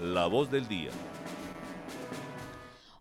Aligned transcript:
La 0.00 0.26
voz 0.26 0.50
del 0.50 0.66
día. 0.66 0.90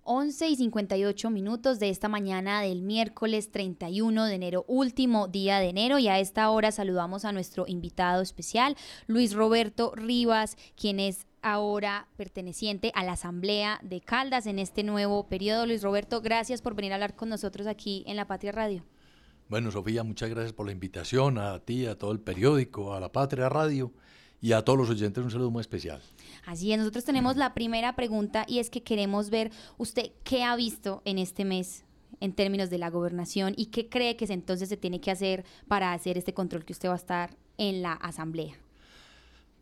11 0.03 0.49
y 0.49 0.55
58 0.57 1.29
minutos 1.31 1.79
de 1.79 1.89
esta 1.89 2.07
mañana 2.07 2.61
del 2.61 2.83
miércoles 2.83 3.51
31 3.51 4.25
de 4.25 4.35
enero, 4.35 4.63
último 4.67 5.27
día 5.27 5.57
de 5.57 5.69
enero, 5.69 5.97
y 5.97 6.07
a 6.07 6.19
esta 6.19 6.49
hora 6.51 6.71
saludamos 6.71 7.25
a 7.25 7.31
nuestro 7.31 7.65
invitado 7.67 8.21
especial, 8.21 8.77
Luis 9.07 9.33
Roberto 9.33 9.93
Rivas, 9.95 10.55
quien 10.75 10.99
es 10.99 11.25
ahora 11.41 12.09
perteneciente 12.15 12.91
a 12.93 13.03
la 13.03 13.13
Asamblea 13.13 13.79
de 13.81 13.99
Caldas 13.99 14.45
en 14.45 14.59
este 14.59 14.83
nuevo 14.83 15.27
periodo. 15.27 15.65
Luis 15.65 15.81
Roberto, 15.81 16.21
gracias 16.21 16.61
por 16.61 16.75
venir 16.75 16.91
a 16.91 16.95
hablar 16.95 17.15
con 17.15 17.29
nosotros 17.29 17.65
aquí 17.65 18.03
en 18.05 18.17
La 18.17 18.27
Patria 18.27 18.51
Radio. 18.51 18.83
Bueno, 19.49 19.71
Sofía, 19.71 20.03
muchas 20.03 20.29
gracias 20.29 20.53
por 20.53 20.67
la 20.67 20.73
invitación, 20.73 21.39
a 21.39 21.59
ti, 21.59 21.87
a 21.87 21.97
todo 21.97 22.11
el 22.11 22.19
periódico, 22.19 22.93
a 22.93 22.99
La 22.99 23.11
Patria 23.11 23.49
Radio 23.49 23.93
y 24.43 24.51
a 24.51 24.61
todos 24.61 24.77
los 24.77 24.89
oyentes 24.89 25.23
un 25.23 25.31
saludo 25.31 25.51
muy 25.51 25.61
especial. 25.61 26.01
Así 26.45 26.73
es, 26.73 26.77
nosotros 26.77 27.05
tenemos 27.05 27.37
la 27.37 27.53
primera 27.53 27.95
pregunta 27.95 28.43
y 28.45 28.59
es 28.59 28.69
que 28.69 28.83
queremos 28.83 29.29
ver 29.29 29.51
usted 29.77 30.11
qué 30.25 30.43
ha 30.43 30.53
visto 30.57 31.01
en 31.05 31.17
este 31.17 31.45
mes 31.45 31.85
en 32.19 32.33
términos 32.33 32.69
de 32.69 32.77
la 32.77 32.89
gobernación 32.89 33.53
y 33.55 33.67
qué 33.67 33.87
cree 33.87 34.17
que 34.17 34.25
entonces 34.25 34.67
se 34.67 34.75
tiene 34.75 34.99
que 34.99 35.11
hacer 35.11 35.45
para 35.69 35.93
hacer 35.93 36.17
este 36.17 36.33
control 36.33 36.65
que 36.65 36.73
usted 36.73 36.89
va 36.89 36.93
a 36.93 36.97
estar 36.97 37.37
en 37.57 37.81
la 37.81 37.93
asamblea. 37.93 38.53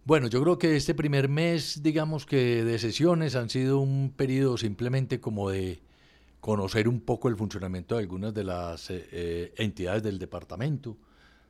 Bueno, 0.04 0.28
yo 0.28 0.42
creo 0.42 0.58
que 0.58 0.76
este 0.76 0.96
primer 0.96 1.30
mes, 1.30 1.84
digamos 1.84 2.26
que 2.26 2.64
de 2.64 2.80
sesiones 2.80 3.36
han 3.36 3.52
sido 3.52 3.80
un 3.80 4.12
periodo 4.12 4.58
simplemente 4.58 5.20
como 5.20 5.52
de 5.52 5.80
conocer 6.40 6.88
un 6.88 7.02
poco 7.02 7.30
el 7.30 7.38
funcionamiento 7.38 7.94
de 7.98 8.02
algunas 8.02 8.34
de 8.34 8.44
las 8.44 8.90
eh, 8.90 9.08
eh, 9.12 9.54
entidades 9.58 10.02
del 10.02 10.18
departamento, 10.18 10.98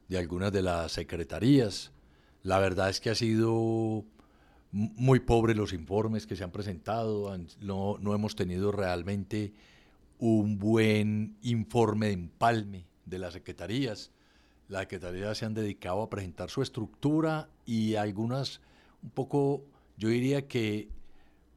de 0.10 0.18
algunas 0.18 0.52
de 0.52 0.64
las 0.64 0.92
secretarías. 0.92 1.94
La 2.44 2.60
verdad 2.60 2.90
es 2.90 3.00
que 3.00 3.10
ha 3.10 3.16
sido 3.16 4.04
muy 4.72 5.20
pobres 5.20 5.58
los 5.58 5.74
informes 5.74 6.26
que 6.26 6.36
se 6.36 6.44
han 6.44 6.52
presentado, 6.52 7.38
no, 7.60 7.98
no 8.00 8.16
hemos 8.16 8.36
tenido 8.36 8.72
realmente 8.72 9.54
un 10.18 10.58
buen 10.58 11.36
informe 11.42 12.08
de 12.08 12.14
empalme 12.14 12.86
de 13.06 13.20
las 13.20 13.34
secretarías. 13.34 14.12
Las 14.70 14.84
secretarías 14.84 15.38
se 15.38 15.46
han 15.46 15.54
dedicado 15.54 16.02
a 16.02 16.10
presentar 16.10 16.50
su 16.50 16.62
estructura 16.62 17.50
y 17.66 17.96
algunas, 17.96 18.62
un 19.04 19.10
poco, 19.10 19.66
yo 19.98 20.10
diría 20.10 20.48
que 20.48 20.90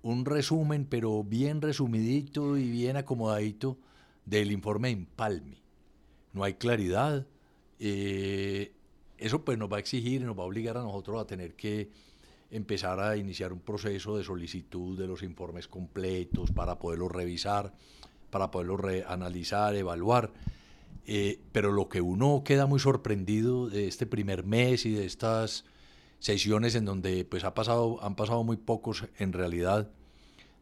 un 0.03 0.25
resumen, 0.25 0.85
pero 0.85 1.25
bien 1.25 1.63
resumidito 1.63 2.59
y 2.59 2.71
bien 2.71 2.97
acomodadito 2.97 3.79
del 4.27 4.53
informe 4.53 4.89
de 4.89 4.95
empalme. 4.95 5.63
No 6.33 6.45
hay 6.45 6.55
claridad. 6.55 7.27
Eh, 7.79 8.74
eso 9.19 9.45
pues 9.45 9.59
nos 9.59 9.73
va 9.73 9.77
a 9.77 9.81
exigir 9.81 10.23
y 10.23 10.25
nos 10.25 10.39
va 10.39 10.43
a 10.43 10.47
obligar 10.47 10.77
a 10.77 10.83
nosotros 10.83 11.21
a 11.21 11.27
tener 11.27 11.55
que 11.55 11.91
empezar 12.51 13.01
a 13.01 13.17
iniciar 13.17 13.53
un 13.53 13.61
proceso 13.61 14.17
de 14.17 14.25
solicitud 14.25 14.99
de 14.99 15.07
los 15.07 15.23
informes 15.23 15.67
completos 15.67 16.53
para 16.53 16.79
poderlos 16.79 17.11
revisar, 17.11 17.73
para 18.31 18.51
poderlos 18.51 18.81
analizar, 19.09 19.75
evaluar. 19.75 20.33
Eh, 21.07 21.41
pero 21.53 21.73
lo 21.73 21.89
que 21.89 22.01
uno 22.01 22.43
queda 22.45 22.67
muy 22.67 22.81
sorprendido 22.81 23.69
de 23.69 23.89
este 23.89 24.07
primer 24.07 24.45
mes 24.45 24.87
y 24.87 24.93
de 24.93 25.05
estas 25.05 25.65
sesiones 26.19 26.75
en 26.75 26.85
donde 26.85 27.25
pues 27.25 27.45
ha 27.45 27.55
pasado, 27.55 28.03
han 28.03 28.17
pasado 28.17 28.43
muy 28.45 28.57
pocos 28.57 29.05
en 29.19 29.33
realidad 29.33 29.91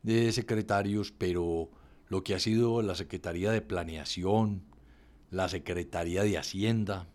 de 0.03 0.33
secretarios, 0.33 1.12
pero 1.17 1.70
lo 2.08 2.25
que 2.25 2.34
ha 2.34 2.41
sido 2.41 2.83
la 2.83 2.95
Secretaría 2.95 3.53
de 3.53 3.61
Planeación, 3.61 4.62
la 5.30 5.48
Secretaría 5.48 6.25
de 6.25 6.39
Hacienda, 6.39 7.06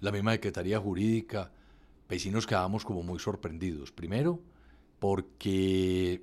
la 0.00 0.12
misma 0.12 0.32
Secretaría 0.32 0.78
Jurídica, 0.78 1.52
vecinos 2.08 2.46
quedamos 2.46 2.84
como 2.84 3.02
muy 3.02 3.18
sorprendidos. 3.18 3.92
Primero, 3.92 4.40
porque 4.98 6.22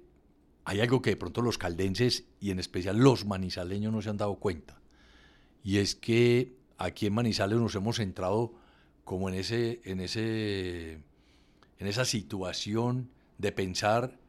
hay 0.63 0.81
algo 0.81 1.01
que 1.01 1.11
de 1.11 1.17
pronto 1.17 1.41
los 1.41 1.57
caldenses 1.57 2.25
y 2.39 2.51
en 2.51 2.59
especial 2.59 2.97
los 2.97 3.25
manizaleños 3.25 3.93
no 3.93 4.01
se 4.01 4.09
han 4.09 4.17
dado 4.17 4.35
cuenta. 4.35 4.79
Y 5.63 5.77
es 5.77 5.95
que 5.95 6.55
aquí 6.77 7.07
en 7.07 7.13
Manizales 7.13 7.57
nos 7.59 7.75
hemos 7.75 7.97
centrado 7.97 8.53
como 9.03 9.29
en, 9.29 9.35
ese, 9.35 9.81
en, 9.83 9.99
ese, 9.99 10.93
en 11.79 11.87
esa 11.87 12.05
situación 12.05 13.09
de 13.37 13.51
pensar 13.51 14.19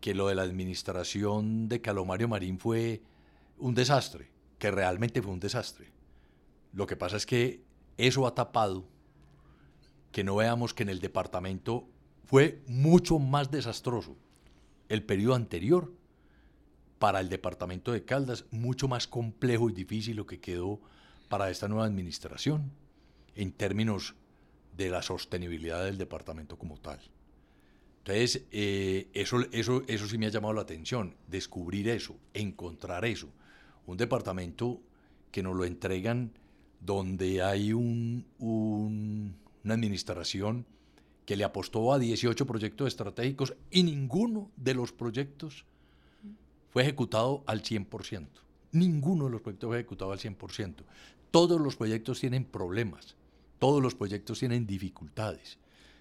que 0.00 0.14
lo 0.14 0.28
de 0.28 0.34
la 0.34 0.42
administración 0.42 1.68
de 1.68 1.80
Calomario 1.80 2.28
Marín 2.28 2.58
fue 2.58 3.02
un 3.58 3.74
desastre, 3.74 4.30
que 4.58 4.70
realmente 4.70 5.22
fue 5.22 5.32
un 5.32 5.40
desastre. 5.40 5.90
Lo 6.72 6.86
que 6.86 6.96
pasa 6.96 7.16
es 7.16 7.26
que 7.26 7.62
eso 7.98 8.26
ha 8.26 8.34
tapado 8.34 8.84
que 10.12 10.24
no 10.24 10.36
veamos 10.36 10.72
que 10.72 10.84
en 10.84 10.88
el 10.88 11.00
departamento 11.00 11.86
fue 12.24 12.62
mucho 12.66 13.18
más 13.18 13.50
desastroso 13.50 14.16
el 14.88 15.02
periodo 15.02 15.34
anterior 15.34 15.92
para 16.98 17.20
el 17.20 17.28
departamento 17.28 17.92
de 17.92 18.04
Caldas, 18.04 18.46
mucho 18.50 18.88
más 18.88 19.06
complejo 19.06 19.70
y 19.70 19.72
difícil 19.72 20.16
lo 20.16 20.26
que 20.26 20.40
quedó 20.40 20.80
para 21.28 21.50
esta 21.50 21.68
nueva 21.68 21.84
administración 21.84 22.72
en 23.34 23.52
términos 23.52 24.14
de 24.76 24.90
la 24.90 25.02
sostenibilidad 25.02 25.84
del 25.84 25.98
departamento 25.98 26.56
como 26.56 26.78
tal. 26.78 27.00
Entonces, 27.98 28.46
eh, 28.52 29.08
eso, 29.12 29.40
eso, 29.52 29.82
eso 29.86 30.08
sí 30.08 30.18
me 30.18 30.26
ha 30.26 30.30
llamado 30.30 30.54
la 30.54 30.62
atención, 30.62 31.14
descubrir 31.26 31.88
eso, 31.88 32.16
encontrar 32.32 33.04
eso. 33.04 33.28
Un 33.86 33.96
departamento 33.96 34.80
que 35.30 35.42
nos 35.42 35.54
lo 35.54 35.64
entregan 35.64 36.32
donde 36.80 37.42
hay 37.42 37.72
un, 37.72 38.24
una 38.38 39.74
administración 39.74 40.66
que 41.26 41.36
le 41.36 41.44
apostó 41.44 41.92
a 41.92 41.98
18 41.98 42.46
proyectos 42.46 42.88
estratégicos 42.88 43.54
y 43.70 43.82
ninguno 43.82 44.50
de 44.56 44.74
los 44.74 44.92
proyectos 44.92 45.66
fue 46.70 46.82
ejecutado 46.82 47.44
al 47.46 47.62
100%. 47.62 48.26
Ninguno 48.72 49.26
de 49.26 49.30
los 49.32 49.42
proyectos 49.42 49.68
fue 49.68 49.78
ejecutado 49.78 50.12
al 50.12 50.18
100%. 50.18 50.74
Todos 51.30 51.60
los 51.60 51.76
proyectos 51.76 52.20
tienen 52.20 52.44
problemas, 52.44 53.16
todos 53.58 53.82
los 53.82 53.94
proyectos 53.94 54.38
tienen 54.38 54.66
dificultades, 54.66 55.58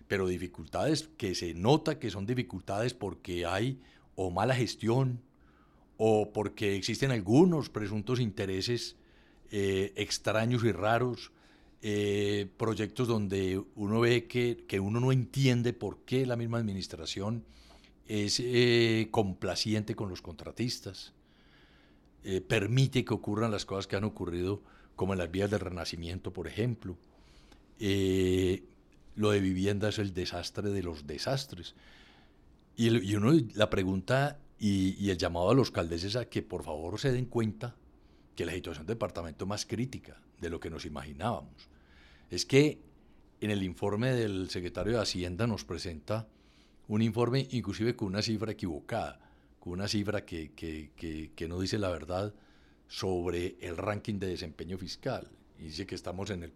pero 0.08 0.28
dificultades 0.28 1.10
que 1.18 1.36
se 1.36 1.54
nota 1.54 2.00
que 2.00 2.10
son 2.10 2.26
dificultades 2.26 2.94
porque 2.94 3.46
hay 3.46 3.82
o 4.16 4.32
mala 4.32 4.56
gestión 4.56 5.20
o 5.98 6.32
porque 6.32 6.76
existen 6.76 7.12
algunos 7.12 7.70
presuntos 7.70 8.20
intereses 8.20 8.96
eh, 9.52 9.94
extraños 9.96 10.64
y 10.64 10.72
raros, 10.72 11.32
eh, 11.82 12.50
proyectos 12.58 13.08
donde 13.08 13.64
uno 13.76 14.00
ve 14.00 14.28
que, 14.28 14.66
que, 14.68 14.80
uno 14.80 15.00
no 15.00 15.12
entiende 15.12 15.74
por 15.74 16.00
qué 16.06 16.26
la 16.26 16.36
misma 16.36 16.58
administración 16.58 17.46
es 18.08 18.40
eh, 18.40 19.08
complaciente 19.12 19.96
con 19.96 20.10
los 20.10 20.22
contratistas, 20.22 21.14
permite 22.50 23.06
que 23.06 23.14
ocurran 23.14 23.52
las 23.52 23.64
cosas 23.64 23.88
que 23.88 23.96
han 23.96 24.04
ocurrido, 24.04 24.62
como 24.98 25.14
en 25.14 25.20
las 25.20 25.32
vías 25.32 25.50
del 25.50 25.62
Renacimiento, 25.62 26.34
por 26.34 26.48
ejemplo. 26.48 26.98
lo 27.80 29.32
de 29.32 29.40
vivienda 29.40 29.88
es 29.88 30.00
el 30.00 30.14
desastre 30.14 30.72
de 30.72 30.84
los 30.84 31.08
desastres. 31.08 31.74
Y, 32.76 32.90
y 32.90 33.16
uno, 33.16 33.32
la 33.54 33.70
pregunta 33.70 34.40
y, 34.60 35.10
el 35.10 35.18
llamado 35.18 35.50
a 35.50 35.54
los 35.54 35.72
caldeses 35.72 36.16
a 36.16 36.26
que 36.26 36.42
por 36.42 36.64
favor 36.64 37.00
se 37.00 37.12
den 37.12 37.26
cuenta 37.26 37.76
que 38.38 38.46
la 38.46 38.54
situación 38.54 38.86
del 38.86 38.96
departamento 38.96 39.46
es 39.46 39.50
más 39.50 39.66
crítica 39.66 40.22
de 40.40 40.52
lo 40.52 40.60
que 40.60 40.70
nos 40.70 40.86
imaginábamos. 40.86 41.70
Es 42.30 42.46
que 42.46 42.80
en 43.42 43.50
el 43.50 43.64
informe 43.64 44.14
del 44.14 44.52
secretario 44.52 44.94
de 44.94 45.02
Hacienda 45.02 45.48
nos 45.48 45.66
presenta 45.66 46.28
un 46.88 47.02
informe 47.02 47.48
inclusive 47.50 47.96
con 47.96 48.10
una 48.10 48.22
cifra 48.22 48.52
equivocada, 48.52 49.20
con 49.60 49.74
una 49.74 49.88
cifra 49.88 50.24
que, 50.24 50.52
que, 50.54 51.48
no 51.48 51.60
dice 51.60 51.80
la 51.80 51.90
verdad 51.90 52.32
sobre 52.88 53.58
el 53.60 53.76
ranking 53.76 54.20
de 54.20 54.28
desempeño 54.28 54.78
fiscal. 54.78 55.28
Y 55.58 55.64
dice 55.64 55.88
que 55.88 55.96
estamos 55.96 56.30
en 56.30 56.44
el, 56.44 56.54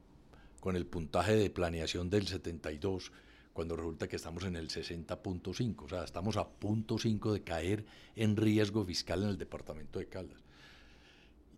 con 0.59 0.75
el 0.75 0.85
puntaje 0.85 1.35
de 1.35 1.49
planeación 1.49 2.11
del 2.11 2.27
72, 2.27 3.11
cuando 3.53 3.75
resulta 3.75 4.07
que 4.07 4.17
estamos 4.17 4.43
en 4.43 4.55
el 4.55 4.69
60.5, 4.69 5.83
o 5.83 5.89
sea, 5.89 6.03
estamos 6.03 6.37
a 6.37 6.47
punto 6.47 6.99
5 6.99 7.33
de 7.33 7.41
caer 7.41 7.85
en 8.15 8.37
riesgo 8.37 8.85
fiscal 8.85 9.23
en 9.23 9.29
el 9.29 9.37
departamento 9.39 9.97
de 9.97 10.07
Caldas. 10.07 10.41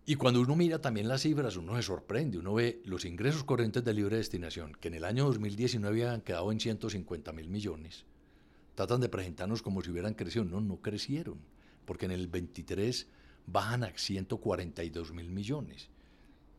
Y 0.06 0.16
cuando 0.16 0.42
uno 0.42 0.54
mira 0.54 0.80
también 0.80 1.08
las 1.08 1.22
cifras, 1.22 1.56
uno 1.56 1.76
se 1.76 1.82
sorprende, 1.82 2.36
uno 2.36 2.52
ve 2.52 2.82
los 2.84 3.06
ingresos 3.06 3.42
corrientes 3.42 3.84
de 3.84 3.94
libre 3.94 4.18
destinación, 4.18 4.74
que 4.78 4.88
en 4.88 4.94
el 4.94 5.04
año 5.04 5.24
2019 5.24 6.06
han 6.06 6.20
quedado 6.20 6.52
en 6.52 6.60
150 6.60 7.32
mil 7.32 7.48
millones. 7.48 8.04
Tratan 8.74 9.00
de 9.00 9.08
presentarnos 9.08 9.62
como 9.62 9.80
si 9.80 9.90
hubieran 9.90 10.12
crecido. 10.12 10.44
No, 10.44 10.60
no 10.60 10.82
crecieron, 10.82 11.38
porque 11.86 12.04
en 12.04 12.12
el 12.12 12.28
23 12.28 13.06
bajan 13.46 13.84
a 13.84 13.96
142 13.96 15.12
mil 15.12 15.30
millones. 15.30 15.88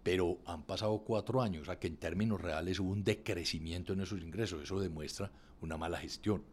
Pero 0.01 0.39
han 0.45 0.63
pasado 0.63 1.03
cuatro 1.05 1.41
años 1.43 1.69
a 1.69 1.77
que 1.77 1.87
en 1.87 1.97
términos 1.97 2.41
reales 2.41 2.79
hubo 2.79 2.91
un 2.91 3.03
decrecimiento 3.03 3.93
en 3.93 4.01
esos 4.01 4.21
ingresos. 4.21 4.63
Eso 4.63 4.79
demuestra 4.79 5.31
una 5.61 5.77
mala 5.77 5.99
gestión. 5.99 6.43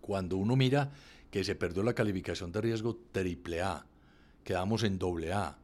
Cuando 0.00 0.38
uno 0.38 0.56
mira 0.56 0.90
que 1.30 1.44
se 1.44 1.54
perdió 1.54 1.82
la 1.82 1.94
calificación 1.94 2.50
de 2.50 2.62
riesgo 2.62 2.98
AAA, 3.14 3.84
quedamos 4.42 4.84
en 4.84 4.98
AA, 4.98 5.58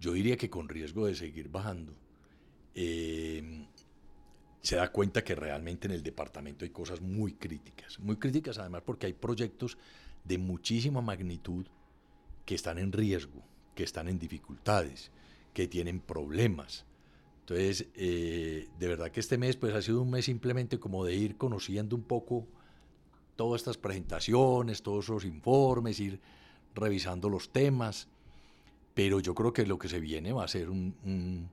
yo 0.00 0.12
diría 0.12 0.36
que 0.36 0.50
con 0.50 0.68
riesgo 0.68 1.06
de 1.06 1.14
seguir 1.14 1.48
bajando, 1.48 1.94
eh, 2.74 3.66
se 4.62 4.76
da 4.76 4.90
cuenta 4.90 5.22
que 5.22 5.34
realmente 5.34 5.86
en 5.86 5.92
el 5.92 6.02
departamento 6.02 6.64
hay 6.64 6.70
cosas 6.70 7.00
muy 7.00 7.34
críticas, 7.34 7.98
muy 8.00 8.16
críticas 8.16 8.58
además 8.58 8.82
porque 8.84 9.06
hay 9.06 9.12
proyectos 9.12 9.78
de 10.24 10.38
muchísima 10.38 11.00
magnitud 11.00 11.66
que 12.44 12.54
están 12.54 12.78
en 12.78 12.92
riesgo, 12.92 13.42
que 13.74 13.84
están 13.84 14.08
en 14.08 14.18
dificultades, 14.18 15.10
que 15.54 15.68
tienen 15.68 16.00
problemas. 16.00 16.84
Entonces, 17.40 17.86
eh, 17.94 18.68
de 18.78 18.88
verdad 18.88 19.10
que 19.10 19.20
este 19.20 19.38
mes 19.38 19.56
pues, 19.56 19.74
ha 19.74 19.82
sido 19.82 20.02
un 20.02 20.10
mes 20.10 20.26
simplemente 20.26 20.78
como 20.78 21.04
de 21.04 21.14
ir 21.14 21.36
conociendo 21.36 21.96
un 21.96 22.02
poco 22.02 22.46
todas 23.36 23.62
estas 23.62 23.78
presentaciones, 23.78 24.82
todos 24.82 25.06
esos 25.06 25.24
informes, 25.24 25.98
ir 26.00 26.20
revisando 26.74 27.28
los 27.28 27.50
temas, 27.50 28.08
pero 29.02 29.18
yo 29.18 29.34
creo 29.34 29.50
que 29.50 29.64
lo 29.64 29.78
que 29.78 29.88
se 29.88 29.98
viene 29.98 30.30
va 30.30 30.44
a 30.44 30.48
ser 30.48 30.68
un, 30.68 31.48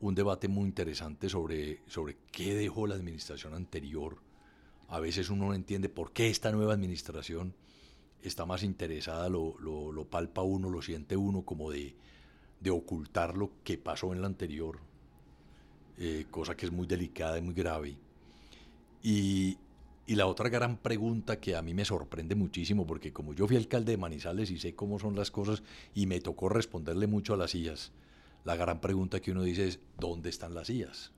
un, 0.00 0.14
debate 0.16 0.48
muy 0.48 0.64
interesante 0.64 1.28
sobre, 1.28 1.78
sobre 1.86 2.16
qué 2.32 2.52
dejó 2.52 2.88
la 2.88 2.96
administración 2.96 3.54
anterior. 3.54 4.16
A 4.88 4.98
veces 4.98 5.30
uno 5.30 5.46
no 5.46 5.54
entiende 5.54 5.88
por 5.88 6.10
qué 6.10 6.30
esta 6.30 6.50
nueva 6.50 6.74
administración 6.74 7.54
está 8.22 8.44
más 8.44 8.64
interesada, 8.64 9.28
lo, 9.28 9.56
lo, 9.60 9.92
lo 9.92 10.04
palpa 10.04 10.42
uno, 10.42 10.68
lo 10.68 10.82
siente 10.82 11.16
uno 11.16 11.42
como 11.42 11.70
de, 11.70 11.94
de 12.58 12.70
ocultar 12.72 13.36
lo 13.36 13.52
que 13.62 13.78
pasó 13.78 14.12
en 14.12 14.20
la 14.20 14.26
anterior, 14.26 14.80
eh, 15.96 16.26
cosa 16.28 16.56
que 16.56 16.66
es 16.66 16.72
muy 16.72 16.88
delicada 16.88 17.38
y 17.38 17.42
muy 17.42 17.54
grave. 17.54 17.96
Y, 19.00 19.58
y, 20.06 20.14
la 20.14 20.26
otra 20.26 20.48
gran 20.48 20.76
pregunta 20.76 21.40
que 21.40 21.56
a 21.56 21.62
mí 21.62 21.74
me 21.74 21.84
sorprende 21.84 22.34
muchísimo, 22.34 22.86
porque 22.86 23.12
como 23.12 23.34
yo 23.34 23.46
fui 23.46 23.56
alcalde 23.56 23.92
de 23.92 23.98
Manizales 23.98 24.50
y 24.50 24.58
sé 24.58 24.74
cómo 24.74 24.98
son 24.98 25.16
las 25.16 25.30
cosas 25.30 25.62
y 25.94 26.06
me 26.06 26.20
tocó 26.20 26.48
responderle 26.48 27.06
mucho 27.06 27.34
a 27.34 27.36
las 27.36 27.54
IAS, 27.54 27.92
la 28.44 28.56
gran 28.56 28.80
pregunta 28.80 29.20
que 29.20 29.32
uno 29.32 29.42
dice 29.42 29.68
es, 29.68 29.80
¿dónde 29.98 30.28
están 30.30 30.54
las 30.54 30.68
IAS? 30.70 31.12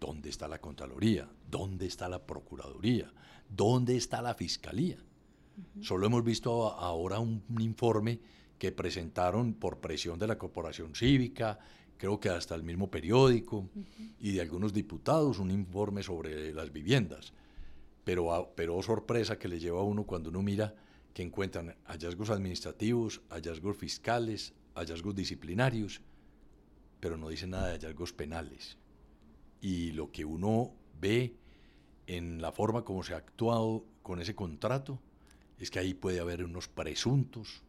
¿Dónde 0.00 0.28
está 0.28 0.48
la 0.48 0.60
Contraloría? 0.60 1.28
¿Dónde 1.50 1.86
está 1.86 2.08
la 2.08 2.24
Procuraduría? 2.24 3.12
¿Dónde 3.48 3.96
está 3.96 4.22
la 4.22 4.34
Fiscalía? 4.34 4.98
Solo 5.80 6.06
hemos 6.06 6.22
visto 6.22 6.72
ahora 6.72 7.18
un 7.18 7.42
informe 7.58 8.20
que 8.58 8.72
presentaron 8.72 9.54
por 9.54 9.78
presión 9.78 10.18
de 10.18 10.26
la 10.26 10.38
Corporación 10.38 10.94
Cívica, 10.94 11.58
creo 11.96 12.20
que 12.20 12.28
hasta 12.28 12.54
el 12.54 12.62
mismo 12.62 12.90
periódico, 12.90 13.68
y 14.20 14.32
de 14.32 14.40
algunos 14.40 14.72
diputados, 14.72 15.38
un 15.38 15.50
informe 15.50 16.02
sobre 16.02 16.52
las 16.52 16.72
viviendas. 16.72 17.32
Pero, 18.08 18.54
pero 18.56 18.82
sorpresa 18.82 19.38
que 19.38 19.48
le 19.48 19.60
lleva 19.60 19.80
a 19.80 19.82
uno 19.82 20.04
cuando 20.04 20.30
uno 20.30 20.40
mira 20.40 20.74
que 21.12 21.22
encuentran 21.22 21.76
hallazgos 21.84 22.30
administrativos, 22.30 23.20
hallazgos 23.28 23.76
fiscales, 23.76 24.54
hallazgos 24.74 25.14
disciplinarios, 25.14 26.00
pero 27.00 27.18
no 27.18 27.28
dice 27.28 27.46
nada 27.46 27.66
de 27.66 27.72
hallazgos 27.74 28.14
penales. 28.14 28.78
Y 29.60 29.92
lo 29.92 30.10
que 30.10 30.24
uno 30.24 30.72
ve 30.98 31.36
en 32.06 32.40
la 32.40 32.50
forma 32.50 32.82
como 32.82 33.02
se 33.02 33.12
ha 33.12 33.18
actuado 33.18 33.84
con 34.00 34.22
ese 34.22 34.34
contrato 34.34 34.98
es 35.58 35.70
que 35.70 35.78
ahí 35.78 35.92
puede 35.92 36.20
haber 36.20 36.42
unos 36.42 36.66
presuntos 36.66 37.62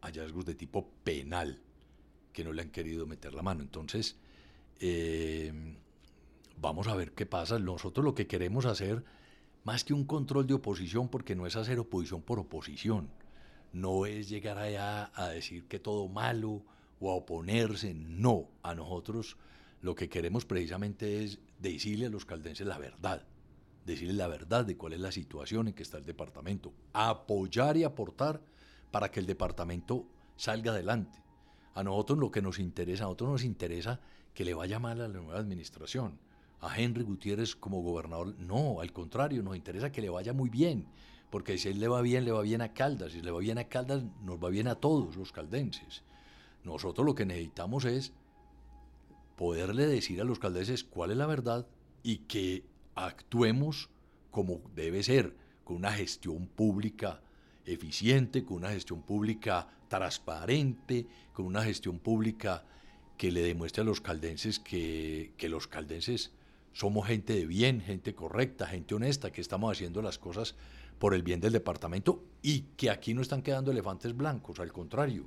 hallazgos 0.00 0.46
de 0.46 0.54
tipo 0.54 0.88
penal 1.04 1.60
que 2.32 2.42
no 2.42 2.54
le 2.54 2.62
han 2.62 2.70
querido 2.70 3.06
meter 3.06 3.34
la 3.34 3.42
mano. 3.42 3.60
Entonces, 3.60 4.16
eh, 4.78 5.76
vamos 6.60 6.88
a 6.88 6.94
ver 6.94 7.12
qué 7.12 7.26
pasa. 7.26 7.58
Nosotros 7.58 8.04
lo 8.04 8.14
que 8.14 8.26
queremos 8.26 8.66
hacer, 8.66 9.04
más 9.64 9.84
que 9.84 9.94
un 9.94 10.04
control 10.04 10.46
de 10.46 10.54
oposición, 10.54 11.08
porque 11.08 11.34
no 11.34 11.46
es 11.46 11.56
hacer 11.56 11.78
oposición 11.78 12.22
por 12.22 12.38
oposición, 12.38 13.10
no 13.72 14.06
es 14.06 14.28
llegar 14.28 14.58
allá 14.58 15.10
a 15.14 15.28
decir 15.28 15.66
que 15.66 15.78
todo 15.78 16.08
malo 16.08 16.62
o 17.00 17.10
a 17.10 17.14
oponerse, 17.14 17.94
no. 17.94 18.48
A 18.62 18.74
nosotros 18.74 19.36
lo 19.80 19.94
que 19.94 20.08
queremos 20.08 20.44
precisamente 20.44 21.24
es 21.24 21.38
decirle 21.58 22.06
a 22.06 22.10
los 22.10 22.24
caldenses 22.24 22.66
la 22.66 22.78
verdad, 22.78 23.24
decirles 23.86 24.16
la 24.16 24.28
verdad 24.28 24.64
de 24.64 24.76
cuál 24.76 24.92
es 24.92 25.00
la 25.00 25.12
situación 25.12 25.68
en 25.68 25.74
que 25.74 25.82
está 25.82 25.98
el 25.98 26.04
departamento, 26.04 26.74
apoyar 26.92 27.76
y 27.76 27.84
aportar 27.84 28.40
para 28.90 29.10
que 29.10 29.20
el 29.20 29.26
departamento 29.26 30.06
salga 30.36 30.72
adelante. 30.72 31.18
A 31.74 31.82
nosotros 31.84 32.18
lo 32.18 32.30
que 32.30 32.42
nos 32.42 32.58
interesa, 32.58 33.04
a 33.04 33.06
nosotros 33.06 33.30
nos 33.30 33.44
interesa 33.44 34.00
que 34.34 34.44
le 34.44 34.54
vaya 34.54 34.78
mal 34.78 35.00
a 35.00 35.08
la 35.08 35.20
nueva 35.20 35.38
administración. 35.38 36.18
A 36.60 36.78
Henry 36.78 37.02
Gutiérrez 37.04 37.56
como 37.56 37.82
gobernador, 37.82 38.34
no, 38.38 38.80
al 38.80 38.92
contrario, 38.92 39.42
nos 39.42 39.56
interesa 39.56 39.90
que 39.90 40.02
le 40.02 40.10
vaya 40.10 40.32
muy 40.32 40.50
bien, 40.50 40.86
porque 41.30 41.56
si 41.58 41.68
él 41.68 41.80
le 41.80 41.88
va 41.88 42.02
bien, 42.02 42.24
le 42.24 42.32
va 42.32 42.42
bien 42.42 42.60
a 42.60 42.72
Caldas, 42.72 43.12
si 43.12 43.22
le 43.22 43.30
va 43.30 43.38
bien 43.40 43.58
a 43.58 43.64
Caldas, 43.64 44.02
nos 44.22 44.42
va 44.42 44.50
bien 44.50 44.68
a 44.68 44.74
todos 44.74 45.16
los 45.16 45.32
caldenses. 45.32 46.02
Nosotros 46.64 47.06
lo 47.06 47.14
que 47.14 47.24
necesitamos 47.24 47.84
es 47.86 48.12
poderle 49.36 49.86
decir 49.86 50.20
a 50.20 50.24
los 50.24 50.38
caldenses 50.38 50.84
cuál 50.84 51.12
es 51.12 51.16
la 51.16 51.26
verdad 51.26 51.66
y 52.02 52.18
que 52.18 52.64
actuemos 52.94 53.88
como 54.30 54.60
debe 54.74 55.02
ser, 55.02 55.36
con 55.64 55.76
una 55.76 55.92
gestión 55.92 56.46
pública 56.46 57.20
eficiente, 57.64 58.44
con 58.44 58.58
una 58.58 58.70
gestión 58.70 59.02
pública 59.02 59.68
transparente, 59.88 61.06
con 61.32 61.46
una 61.46 61.62
gestión 61.62 61.98
pública 61.98 62.64
que 63.16 63.30
le 63.30 63.42
demuestre 63.42 63.82
a 63.82 63.84
los 63.84 64.00
caldenses 64.00 64.58
que, 64.58 65.32
los 65.42 65.66
caldenses 65.66 66.32
somos 66.72 67.06
gente 67.06 67.34
de 67.34 67.46
bien, 67.46 67.80
gente 67.80 68.14
correcta, 68.14 68.66
gente 68.66 68.94
honesta, 68.94 69.30
que 69.32 69.40
estamos 69.40 69.72
haciendo 69.72 70.02
las 70.02 70.18
cosas 70.18 70.54
por 70.98 71.14
el 71.14 71.22
bien 71.22 71.40
del 71.40 71.52
departamento 71.52 72.22
y 72.42 72.60
que 72.76 72.90
aquí 72.90 73.14
no 73.14 73.22
están 73.22 73.42
quedando 73.42 73.70
elefantes 73.70 74.16
blancos, 74.16 74.60
al 74.60 74.72
contrario, 74.72 75.26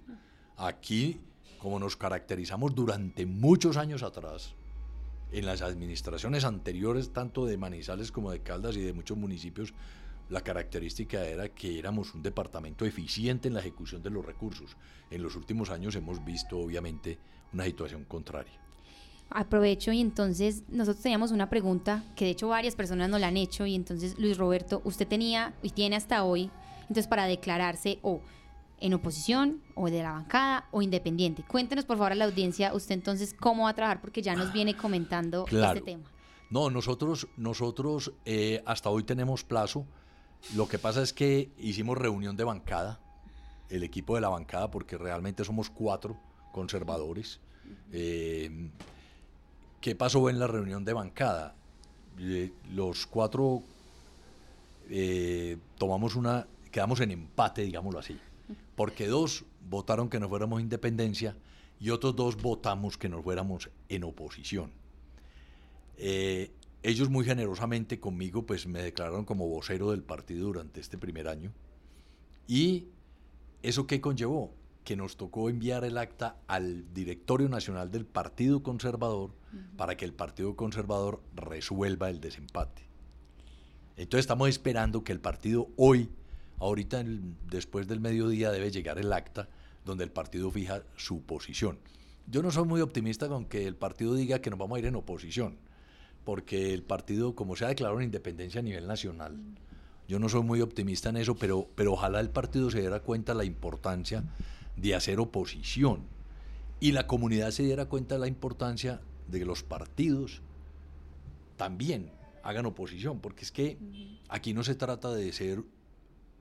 aquí, 0.57 1.19
como 1.57 1.79
nos 1.79 1.97
caracterizamos 1.97 2.75
durante 2.75 3.25
muchos 3.25 3.77
años 3.77 4.03
atrás, 4.03 4.55
en 5.31 5.47
las 5.47 5.63
administraciones 5.63 6.45
anteriores, 6.45 7.11
tanto 7.11 7.45
de 7.45 7.57
Manizales 7.57 8.11
como 8.11 8.31
de 8.31 8.41
Caldas 8.41 8.77
y 8.77 8.81
de 8.81 8.93
muchos 8.93 9.17
municipios, 9.17 9.73
la 10.29 10.41
característica 10.41 11.25
era 11.25 11.49
que 11.49 11.77
éramos 11.79 12.13
un 12.13 12.21
departamento 12.21 12.85
eficiente 12.85 13.47
en 13.47 13.55
la 13.55 13.59
ejecución 13.59 14.01
de 14.03 14.11
los 14.11 14.25
recursos. 14.25 14.77
En 15.09 15.21
los 15.21 15.35
últimos 15.35 15.69
años 15.69 15.95
hemos 15.95 16.23
visto, 16.23 16.59
obviamente, 16.59 17.17
una 17.51 17.65
situación 17.65 18.05
contraria. 18.05 18.59
Aprovecho 19.29 19.91
y 19.91 20.01
entonces 20.01 20.63
nosotros 20.69 21.01
teníamos 21.01 21.31
una 21.31 21.49
pregunta 21.49 22.03
que 22.15 22.25
de 22.25 22.31
hecho 22.31 22.49
varias 22.49 22.75
personas 22.75 23.09
nos 23.09 23.19
la 23.19 23.27
han 23.27 23.37
hecho 23.37 23.65
y 23.65 23.75
entonces 23.75 24.17
Luis 24.19 24.37
Roberto, 24.37 24.81
usted 24.85 25.07
tenía 25.07 25.53
y 25.63 25.71
tiene 25.71 25.95
hasta 25.95 26.23
hoy, 26.23 26.51
entonces 26.81 27.07
para 27.07 27.25
declararse 27.25 27.99
o 28.03 28.21
en 28.79 28.93
oposición 28.93 29.61
o 29.75 29.89
de 29.89 30.03
la 30.03 30.11
bancada 30.11 30.67
o 30.71 30.81
independiente. 30.81 31.43
Cuéntenos 31.47 31.85
por 31.85 31.97
favor 31.97 32.11
a 32.11 32.15
la 32.15 32.25
audiencia 32.25 32.73
usted 32.73 32.93
entonces 32.95 33.33
cómo 33.33 33.63
va 33.63 33.69
a 33.69 33.73
trabajar 33.73 34.01
porque 34.01 34.21
ya 34.21 34.35
nos 34.35 34.53
viene 34.53 34.75
comentando 34.75 35.45
este 35.49 35.81
tema. 35.81 36.03
No, 36.51 36.69
nosotros, 36.69 37.27
nosotros 37.37 38.13
eh, 38.25 38.61
hasta 38.65 38.89
hoy 38.89 39.03
tenemos 39.03 39.43
plazo 39.43 39.87
lo 40.55 40.67
que 40.67 40.77
pasa 40.77 41.01
es 41.01 41.13
que 41.13 41.51
hicimos 41.57 41.97
reunión 41.97 42.35
de 42.35 42.43
bancada, 42.43 42.99
el 43.69 43.83
equipo 43.83 44.15
de 44.15 44.21
la 44.21 44.29
bancada, 44.29 44.69
porque 44.69 44.97
realmente 44.97 45.43
somos 45.43 45.69
cuatro 45.69 46.19
conservadores. 46.51 47.39
Eh, 47.91 48.69
¿Qué 49.83 49.95
pasó 49.95 50.29
en 50.29 50.39
la 50.39 50.47
reunión 50.47 50.85
de 50.85 50.93
bancada? 50.93 51.55
Eh, 52.17 52.53
los 52.71 53.05
cuatro 53.05 53.63
eh, 54.89 55.57
tomamos 55.77 56.15
una, 56.15 56.47
quedamos 56.71 57.01
en 57.01 57.11
empate, 57.11 57.63
digámoslo 57.63 57.99
así, 57.99 58.17
porque 58.77 59.07
dos 59.07 59.43
votaron 59.69 60.09
que 60.09 60.21
nos 60.21 60.29
fuéramos 60.29 60.61
independencia 60.61 61.35
y 61.81 61.89
otros 61.89 62.15
dos 62.15 62.41
votamos 62.41 62.97
que 62.97 63.09
nos 63.09 63.23
fuéramos 63.23 63.69
en 63.89 64.05
oposición 64.05 64.71
ellos 66.83 67.09
muy 67.09 67.25
generosamente 67.25 67.99
conmigo 67.99 68.45
pues 68.45 68.67
me 68.67 68.81
declararon 68.83 69.25
como 69.25 69.47
vocero 69.47 69.91
del 69.91 70.03
partido 70.03 70.47
durante 70.47 70.81
este 70.81 70.97
primer 70.97 71.27
año. 71.29 71.51
¿Y 72.45 72.87
eso 73.63 73.87
qué 73.87 74.01
conllevó? 74.01 74.53
Que 74.83 74.97
nos 74.97 75.15
tocó 75.15 75.49
enviar 75.49 75.85
el 75.85 75.97
acta 75.97 76.37
al 76.47 76.93
directorio 76.93 77.47
nacional 77.47 77.89
del 77.89 78.05
Partido 78.05 78.63
Conservador 78.63 79.31
para 79.77 79.97
que 79.97 80.05
el 80.05 80.13
Partido 80.13 80.55
Conservador 80.55 81.21
resuelva 81.35 82.09
el 82.09 82.19
desempate. 82.19 82.83
Entonces 83.95 84.23
estamos 84.23 84.49
esperando 84.49 85.03
que 85.03 85.11
el 85.11 85.19
partido 85.19 85.67
hoy, 85.77 86.09
ahorita 86.59 87.03
después 87.49 87.87
del 87.87 87.99
mediodía, 87.99 88.51
debe 88.51 88.71
llegar 88.71 88.97
el 88.97 89.13
acta 89.13 89.49
donde 89.85 90.03
el 90.03 90.11
partido 90.11 90.49
fija 90.49 90.83
su 90.95 91.21
posición. 91.21 91.77
Yo 92.25 92.41
no 92.41 92.51
soy 92.51 92.65
muy 92.65 92.81
optimista 92.81 93.27
con 93.27 93.45
que 93.45 93.67
el 93.67 93.75
partido 93.75 94.15
diga 94.15 94.39
que 94.39 94.49
nos 94.49 94.57
vamos 94.57 94.77
a 94.77 94.79
ir 94.79 94.85
en 94.85 94.95
oposición 94.95 95.57
porque 96.23 96.73
el 96.73 96.83
partido, 96.83 97.35
como 97.35 97.55
se 97.55 97.65
ha 97.65 97.69
declarado 97.69 97.99
en 97.99 98.05
independencia 98.05 98.59
a 98.59 98.63
nivel 98.63 98.87
nacional, 98.87 99.37
yo 100.07 100.19
no 100.19 100.29
soy 100.29 100.43
muy 100.43 100.61
optimista 100.61 101.09
en 101.09 101.17
eso, 101.17 101.35
pero, 101.35 101.67
pero 101.75 101.93
ojalá 101.93 102.19
el 102.19 102.29
partido 102.29 102.69
se 102.69 102.79
diera 102.79 103.01
cuenta 103.01 103.33
de 103.33 103.37
la 103.39 103.45
importancia 103.45 104.23
de 104.75 104.95
hacer 104.95 105.19
oposición 105.19 106.01
y 106.79 106.91
la 106.91 107.07
comunidad 107.07 107.51
se 107.51 107.63
diera 107.63 107.85
cuenta 107.85 108.15
de 108.15 108.19
la 108.19 108.27
importancia 108.27 109.01
de 109.33 109.39
que 109.39 109.45
los 109.45 109.63
partidos 109.63 110.41
también 111.57 112.11
hagan 112.43 112.65
oposición, 112.65 113.19
porque 113.19 113.43
es 113.43 113.51
que 113.51 113.77
aquí 114.29 114.53
no 114.53 114.63
se 114.63 114.75
trata 114.75 115.13
de 115.13 115.31
ser 115.33 115.63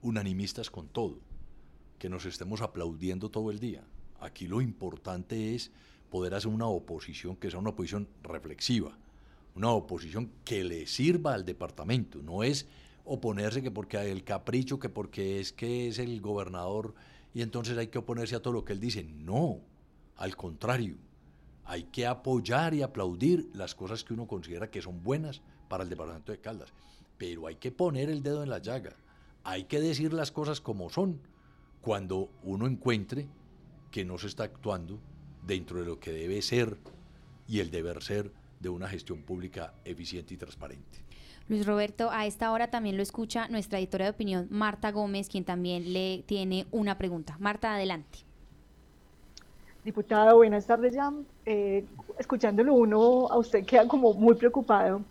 unanimistas 0.01 0.69
con 0.69 0.87
todo, 0.87 1.17
que 1.97 2.09
nos 2.09 2.25
estemos 2.25 2.61
aplaudiendo 2.61 3.29
todo 3.29 3.51
el 3.51 3.59
día. 3.59 3.83
Aquí 4.19 4.47
lo 4.47 4.61
importante 4.61 5.55
es 5.55 5.71
poder 6.09 6.35
hacer 6.35 6.51
una 6.51 6.67
oposición 6.67 7.35
que 7.35 7.49
sea 7.49 7.59
una 7.59 7.71
oposición 7.71 8.07
reflexiva, 8.21 8.97
una 9.55 9.71
oposición 9.71 10.31
que 10.45 10.63
le 10.63 10.87
sirva 10.87 11.33
al 11.33 11.45
departamento, 11.45 12.21
no 12.21 12.43
es 12.43 12.67
oponerse, 13.05 13.61
que 13.61 13.71
porque 13.71 13.97
hay 13.97 14.11
el 14.11 14.23
capricho, 14.23 14.79
que 14.79 14.89
porque 14.89 15.39
es 15.39 15.51
que 15.51 15.87
es 15.87 15.99
el 15.99 16.21
gobernador 16.21 16.93
y 17.33 17.41
entonces 17.41 17.77
hay 17.77 17.87
que 17.87 17.97
oponerse 17.97 18.35
a 18.35 18.41
todo 18.41 18.53
lo 18.53 18.65
que 18.65 18.73
él 18.73 18.79
dice. 18.79 19.03
No, 19.03 19.59
al 20.17 20.35
contrario, 20.35 20.97
hay 21.65 21.83
que 21.83 22.05
apoyar 22.05 22.73
y 22.73 22.81
aplaudir 22.81 23.49
las 23.53 23.75
cosas 23.75 24.03
que 24.03 24.13
uno 24.13 24.27
considera 24.27 24.69
que 24.69 24.81
son 24.81 25.03
buenas 25.03 25.41
para 25.67 25.83
el 25.83 25.89
departamento 25.89 26.31
de 26.31 26.39
Caldas, 26.39 26.73
pero 27.17 27.47
hay 27.47 27.55
que 27.55 27.71
poner 27.71 28.09
el 28.09 28.23
dedo 28.23 28.43
en 28.43 28.49
la 28.49 28.59
llaga, 28.59 28.95
hay 29.43 29.65
que 29.65 29.79
decir 29.79 30.13
las 30.13 30.31
cosas 30.31 30.61
como 30.61 30.89
son 30.89 31.19
cuando 31.81 32.29
uno 32.43 32.67
encuentre 32.67 33.27
que 33.91 34.05
no 34.05 34.17
se 34.17 34.27
está 34.27 34.43
actuando 34.43 34.99
dentro 35.45 35.79
de 35.79 35.85
lo 35.85 35.99
que 35.99 36.11
debe 36.11 36.41
ser 36.41 36.77
y 37.47 37.59
el 37.59 37.71
deber 37.71 38.01
ser 38.01 38.31
de 38.59 38.69
una 38.69 38.87
gestión 38.87 39.23
pública 39.23 39.73
eficiente 39.83 40.33
y 40.33 40.37
transparente. 40.37 41.03
Luis 41.49 41.65
Roberto, 41.65 42.09
a 42.09 42.25
esta 42.25 42.51
hora 42.51 42.69
también 42.69 42.95
lo 42.95 43.03
escucha 43.03 43.49
nuestra 43.49 43.77
editora 43.77 44.05
de 44.05 44.11
opinión, 44.11 44.47
Marta 44.49 44.91
Gómez, 44.91 45.27
quien 45.27 45.43
también 45.43 45.91
le 45.91 46.23
tiene 46.25 46.65
una 46.71 46.97
pregunta. 46.97 47.35
Marta, 47.39 47.75
adelante. 47.75 48.19
Diputada, 49.83 50.33
buenas 50.33 50.65
tardes 50.65 50.93
ya. 50.93 51.11
Eh, 51.45 51.83
escuchándolo 52.17 52.73
uno, 52.73 53.27
a 53.29 53.37
usted 53.37 53.65
queda 53.65 53.85
como 53.85 54.13
muy 54.13 54.35
preocupado 54.35 55.01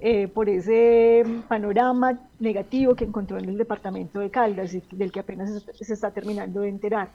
eh, 0.00 0.28
por 0.28 0.50
ese 0.50 1.24
panorama 1.48 2.18
negativo 2.38 2.94
que 2.94 3.04
encontró 3.04 3.38
en 3.38 3.48
el 3.48 3.56
departamento 3.56 4.20
de 4.20 4.28
Caldas 4.28 4.74
y 4.74 4.82
del 4.90 5.10
que 5.10 5.20
apenas 5.20 5.64
se 5.80 5.94
está 5.94 6.10
terminando 6.10 6.60
de 6.60 6.68
enterar. 6.68 7.08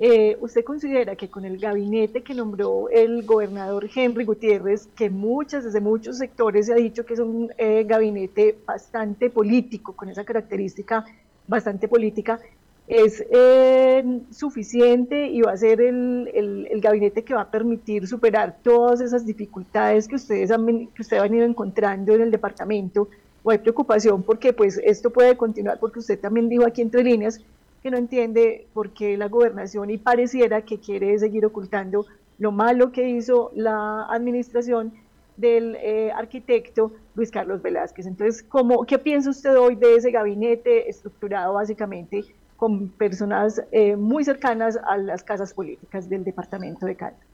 Eh, 0.00 0.36
¿Usted 0.40 0.64
considera 0.64 1.14
que 1.14 1.30
con 1.30 1.44
el 1.44 1.58
gabinete 1.58 2.22
que 2.22 2.34
nombró 2.34 2.88
el 2.88 3.24
gobernador 3.24 3.88
Henry 3.94 4.24
Gutiérrez, 4.24 4.88
que 4.96 5.10
muchas, 5.10 5.62
desde 5.62 5.80
muchos 5.80 6.18
sectores 6.18 6.66
se 6.66 6.72
ha 6.72 6.76
dicho 6.76 7.06
que 7.06 7.14
es 7.14 7.20
un 7.20 7.52
gabinete 7.86 8.58
bastante 8.66 9.30
político, 9.30 9.94
con 9.94 10.08
esa 10.08 10.24
característica 10.24 11.04
bastante 11.46 11.86
política, 11.86 12.40
es 12.88 13.24
eh, 13.30 14.20
suficiente 14.30 15.28
y 15.28 15.40
va 15.40 15.52
a 15.52 15.56
ser 15.56 15.80
el, 15.80 16.28
el, 16.70 16.80
gabinete 16.80 17.22
que 17.22 17.34
va 17.34 17.42
a 17.42 17.50
permitir 17.50 18.06
superar 18.06 18.58
todas 18.62 19.00
esas 19.00 19.24
dificultades 19.24 20.08
que 20.08 20.16
ustedes 20.16 20.50
han, 20.50 20.66
que 20.88 21.02
ustedes 21.02 21.22
han 21.22 21.34
ido 21.34 21.44
encontrando 21.44 22.14
en 22.14 22.22
el 22.22 22.30
departamento? 22.30 23.08
¿O 23.44 23.50
hay 23.50 23.58
preocupación 23.58 24.22
porque 24.22 24.52
pues 24.52 24.80
esto 24.84 25.10
puede 25.10 25.36
continuar? 25.36 25.78
Porque 25.78 26.00
usted 26.00 26.18
también 26.18 26.48
dijo 26.48 26.66
aquí 26.66 26.82
entre 26.82 27.02
líneas 27.02 27.40
que 27.82 27.90
no 27.90 27.96
entiende 27.96 28.66
por 28.72 28.90
qué 28.90 29.16
la 29.16 29.28
gobernación 29.28 29.90
y 29.90 29.98
pareciera 29.98 30.62
que 30.62 30.78
quiere 30.78 31.18
seguir 31.18 31.44
ocultando 31.46 32.06
lo 32.38 32.52
malo 32.52 32.92
que 32.92 33.08
hizo 33.08 33.50
la 33.54 34.06
administración 34.10 34.92
del 35.36 35.76
eh, 35.76 36.12
arquitecto 36.12 36.92
Luis 37.14 37.30
Carlos 37.30 37.62
Velázquez. 37.62 38.06
Entonces, 38.06 38.42
¿cómo, 38.42 38.84
¿qué 38.84 38.98
piensa 38.98 39.30
usted 39.30 39.56
hoy 39.56 39.76
de 39.76 39.96
ese 39.96 40.10
gabinete 40.10 40.88
estructurado 40.88 41.54
básicamente 41.54 42.24
con 42.62 42.90
personas 42.90 43.60
eh, 43.72 43.96
muy 43.96 44.22
cercanas 44.22 44.78
a 44.86 44.96
las 44.96 45.24
casas 45.24 45.52
políticas 45.52 46.08
del 46.08 46.22
departamento 46.22 46.86
de 46.86 46.94
Caldas? 46.94 47.26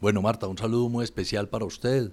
Bueno, 0.00 0.22
Marta, 0.22 0.46
un 0.46 0.56
saludo 0.56 0.88
muy 0.88 1.02
especial 1.02 1.48
para 1.48 1.64
usted. 1.64 2.12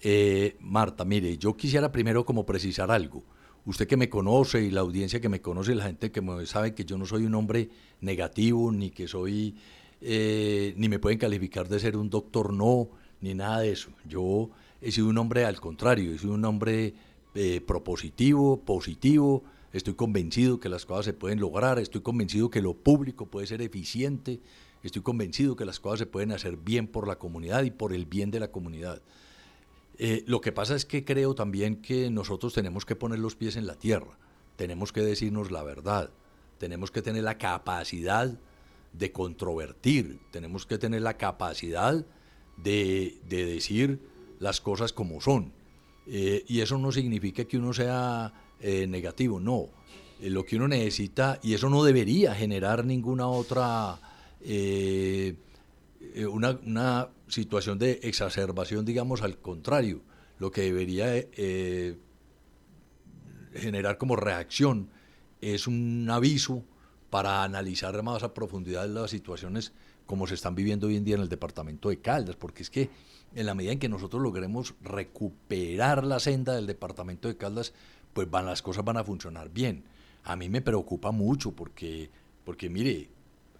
Eh, 0.00 0.56
Marta, 0.60 1.04
mire, 1.04 1.36
yo 1.38 1.56
quisiera 1.56 1.90
primero 1.90 2.24
como 2.24 2.46
precisar 2.46 2.92
algo 2.92 3.24
usted 3.66 3.88
que 3.88 3.96
me 3.96 4.08
conoce 4.08 4.62
y 4.62 4.70
la 4.70 4.82
audiencia 4.82 5.20
que 5.20 5.28
me 5.28 5.40
conoce, 5.40 5.74
la 5.74 5.86
gente 5.86 6.12
que 6.12 6.20
me 6.20 6.46
sabe 6.46 6.72
que 6.72 6.84
yo 6.84 6.96
no 6.96 7.04
soy 7.04 7.26
un 7.26 7.34
hombre 7.34 7.68
negativo, 8.00 8.70
ni 8.70 8.90
que 8.90 9.08
soy, 9.08 9.56
eh, 10.00 10.72
ni 10.76 10.88
me 10.88 11.00
pueden 11.00 11.18
calificar 11.18 11.68
de 11.68 11.80
ser 11.80 11.96
un 11.96 12.10
doctor 12.10 12.52
no, 12.52 12.90
ni 13.22 13.34
nada 13.34 13.58
de 13.58 13.72
eso. 13.72 13.90
Yo 14.08 14.50
he 14.80 14.92
sido 14.92 15.08
un 15.08 15.18
hombre 15.18 15.46
al 15.46 15.60
contrario, 15.60 16.12
he 16.12 16.18
sido 16.18 16.34
un 16.34 16.44
hombre 16.44 16.94
propositivo, 17.66 18.60
positivo, 18.60 19.42
estoy 19.74 19.94
convencido 19.94 20.60
que 20.60 20.68
las 20.68 20.86
cosas 20.86 21.04
se 21.04 21.12
pueden 21.12 21.40
lograr, 21.40 21.80
estoy 21.80 22.00
convencido 22.00 22.48
que 22.48 22.62
lo 22.62 22.74
público 22.74 23.26
puede 23.26 23.48
ser 23.48 23.60
eficiente, 23.60 24.40
estoy 24.84 25.02
convencido 25.02 25.56
que 25.56 25.64
las 25.64 25.80
cosas 25.80 25.98
se 25.98 26.06
pueden 26.06 26.30
hacer 26.30 26.56
bien 26.56 26.86
por 26.86 27.08
la 27.08 27.16
comunidad 27.16 27.64
y 27.64 27.72
por 27.72 27.92
el 27.92 28.06
bien 28.06 28.30
de 28.30 28.38
la 28.38 28.52
comunidad. 28.52 29.02
Eh, 29.98 30.22
lo 30.26 30.40
que 30.40 30.52
pasa 30.52 30.76
es 30.76 30.84
que 30.84 31.04
creo 31.04 31.34
también 31.34 31.82
que 31.82 32.08
nosotros 32.08 32.54
tenemos 32.54 32.84
que 32.84 32.94
poner 32.94 33.18
los 33.18 33.34
pies 33.34 33.56
en 33.56 33.66
la 33.66 33.74
tierra, 33.74 34.16
tenemos 34.54 34.92
que 34.92 35.00
decirnos 35.00 35.50
la 35.50 35.64
verdad, 35.64 36.10
tenemos 36.58 36.92
que 36.92 37.02
tener 37.02 37.24
la 37.24 37.36
capacidad 37.36 38.38
de 38.92 39.10
controvertir, 39.10 40.20
tenemos 40.30 40.66
que 40.66 40.78
tener 40.78 41.02
la 41.02 41.16
capacidad 41.16 42.06
de, 42.56 43.18
decir 43.28 43.98
las 44.38 44.60
cosas 44.60 44.92
como 44.92 45.20
son. 45.20 45.52
Eh, 46.06 46.44
y 46.46 46.60
eso 46.60 46.78
no 46.78 46.92
significa 46.92 47.44
que 47.44 47.58
uno 47.58 47.72
sea 47.72 48.43
eh, 48.64 48.86
negativo, 48.86 49.38
no. 49.40 49.68
lo 50.20 50.44
que 50.44 50.56
uno 50.56 50.68
necesita, 50.68 51.38
y 51.42 51.54
eso 51.54 51.68
no 51.68 51.84
debería 51.84 52.34
generar 52.34 52.84
ninguna 52.84 53.28
otra, 53.28 54.00
una, 56.30 56.50
una 56.64 57.08
situación 57.28 57.78
de 57.78 58.00
exacerbación, 58.02 58.84
digamos, 58.84 59.22
al 59.22 59.38
contrario, 59.38 60.02
lo 60.38 60.50
que 60.50 60.62
debería 60.62 61.14
eh, 61.16 61.96
generar 63.54 63.98
como 63.98 64.16
reacción 64.16 64.90
es 65.40 65.66
un 65.66 66.08
aviso 66.10 66.64
para 67.10 67.42
analizar 67.44 68.02
más 68.02 68.22
a 68.22 68.34
profundidad 68.34 68.88
las 68.88 69.10
situaciones 69.10 69.72
como 70.06 70.26
se 70.26 70.34
están 70.34 70.54
viviendo 70.54 70.86
hoy 70.88 70.96
en 70.96 71.04
día 71.04 71.14
en 71.14 71.22
el 71.22 71.28
departamento 71.28 71.88
de 71.88 72.00
Caldas, 72.00 72.36
porque 72.36 72.62
es 72.62 72.70
que 72.70 72.90
en 73.34 73.46
la 73.46 73.54
medida 73.54 73.72
en 73.72 73.78
que 73.78 73.88
nosotros 73.88 74.22
logremos 74.22 74.74
recuperar 74.82 76.04
la 76.04 76.20
senda 76.20 76.54
del 76.54 76.66
departamento 76.66 77.28
de 77.28 77.36
Caldas, 77.36 77.72
pues 78.14 78.30
van, 78.30 78.46
las 78.46 78.62
cosas 78.62 78.84
van 78.84 78.96
a 78.96 79.04
funcionar 79.04 79.50
bien. 79.50 79.84
A 80.22 80.36
mí 80.36 80.48
me 80.48 80.62
preocupa 80.62 81.10
mucho 81.10 81.52
porque, 81.52 82.10
porque 82.44 82.70
mire, 82.70 83.10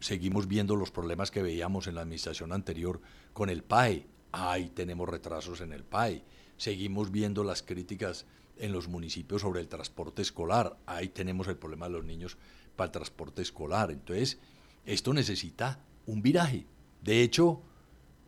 seguimos 0.00 0.48
viendo 0.48 0.76
los 0.76 0.90
problemas 0.90 1.30
que 1.30 1.42
veíamos 1.42 1.86
en 1.86 1.96
la 1.96 2.02
administración 2.02 2.52
anterior 2.52 3.00
con 3.34 3.50
el 3.50 3.62
PAE. 3.62 4.06
Ahí 4.32 4.70
tenemos 4.70 5.08
retrasos 5.08 5.60
en 5.60 5.72
el 5.72 5.84
PAE. 5.84 6.24
Seguimos 6.56 7.10
viendo 7.10 7.44
las 7.44 7.62
críticas 7.62 8.26
en 8.56 8.72
los 8.72 8.88
municipios 8.88 9.42
sobre 9.42 9.60
el 9.60 9.68
transporte 9.68 10.22
escolar. 10.22 10.78
Ahí 10.86 11.08
tenemos 11.08 11.48
el 11.48 11.56
problema 11.56 11.86
de 11.86 11.92
los 11.92 12.04
niños 12.04 12.38
para 12.76 12.86
el 12.86 12.92
transporte 12.92 13.42
escolar. 13.42 13.90
Entonces, 13.90 14.38
esto 14.86 15.12
necesita 15.12 15.84
un 16.06 16.22
viraje. 16.22 16.66
De 17.02 17.22
hecho, 17.22 17.62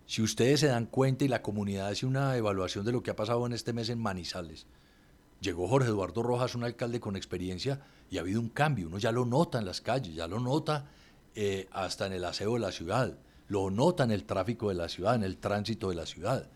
si 0.07 0.23
ustedes 0.23 0.61
se 0.61 0.67
dan 0.67 0.87
cuenta 0.87 1.25
y 1.25 1.29
la 1.29 1.43
comunidad 1.43 1.89
hace 1.89 2.07
una 2.07 2.37
evaluación 2.37 2.85
de 2.85 2.93
lo 2.93 3.03
que 3.03 3.11
ha 3.11 3.17
pasado 3.17 3.45
en 3.47 3.53
este 3.53 3.73
mes 3.73 3.89
en 3.89 3.99
Manizales, 3.99 4.67
llegó 5.41 5.69
Jorge 5.69 5.89
Eduardo 5.89 6.23
Rojas, 6.23 6.55
un 6.55 6.65
alcalde 6.65 7.01
con 7.01 7.17
experiencia, 7.17 7.81
y 8.11 8.19
ha 8.19 8.21
habido 8.21 8.41
un 8.41 8.49
cambio. 8.49 8.89
Uno 8.89 8.99
ya 8.99 9.13
lo 9.13 9.25
nota 9.25 9.59
en 9.59 9.67
las 9.67 9.81
calles, 9.81 10.15
ya 10.15 10.27
lo 10.27 10.41
nota 10.41 10.91
eh, 11.35 11.69
hasta 11.71 12.07
en 12.07 12.13
el 12.13 12.25
aseo 12.25 12.55
de 12.55 12.61
la 12.61 12.73
ciudad, 12.73 13.19
lo 13.49 13.71
nota 13.71 14.05
en 14.05 14.11
el 14.11 14.25
tráfico 14.25 14.69
de 14.69 14.75
la 14.75 14.89
ciudad, 14.89 15.15
en 15.15 15.23
el 15.23 15.39
tránsito 15.39 15.91
de 15.91 15.97
la 15.97 16.07
ciudad. 16.07 16.49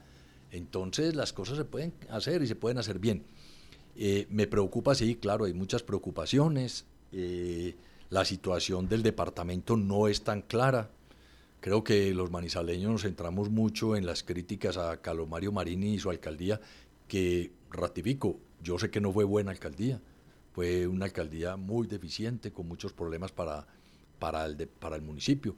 Entonces 0.50 1.14
las 1.14 1.32
cosas 1.32 1.56
se 1.56 1.64
pueden 1.64 1.92
hacer 2.10 2.42
y 2.42 2.46
se 2.46 2.56
pueden 2.56 2.78
hacer 2.78 2.98
bien. 2.98 3.24
Eh, 3.96 4.26
me 4.30 4.46
preocupa, 4.46 4.94
sí, 4.94 5.16
claro, 5.16 5.44
hay 5.44 5.54
muchas 5.54 5.82
preocupaciones. 5.82 6.86
Eh, 7.12 7.76
la 8.08 8.24
situación 8.24 8.88
del 8.88 9.02
departamento 9.02 9.76
no 9.76 10.08
es 10.08 10.22
tan 10.22 10.42
clara. 10.42 10.90
Creo 11.60 11.84
que 11.84 12.14
los 12.14 12.30
manizaleños 12.30 12.90
nos 12.90 13.02
centramos 13.02 13.50
mucho 13.50 13.96
en 13.96 14.06
las 14.06 14.22
críticas 14.22 14.76
a 14.78 15.00
Calomario 15.00 15.52
Marini 15.52 15.94
y 15.94 15.98
su 15.98 16.10
alcaldía, 16.10 16.60
que 17.06 17.52
ratifico, 17.70 18.38
yo 18.62 18.78
sé 18.78 18.90
que 18.90 19.00
no 19.00 19.12
fue 19.12 19.24
buena 19.24 19.50
alcaldía, 19.50 20.00
fue 20.52 20.86
una 20.86 21.06
alcaldía 21.06 21.56
muy 21.56 21.86
deficiente, 21.86 22.52
con 22.52 22.66
muchos 22.66 22.92
problemas 22.92 23.32
para 23.32 23.66
para 24.20 24.44
el, 24.46 24.68
para 24.68 24.94
el 24.94 25.02
municipio. 25.02 25.56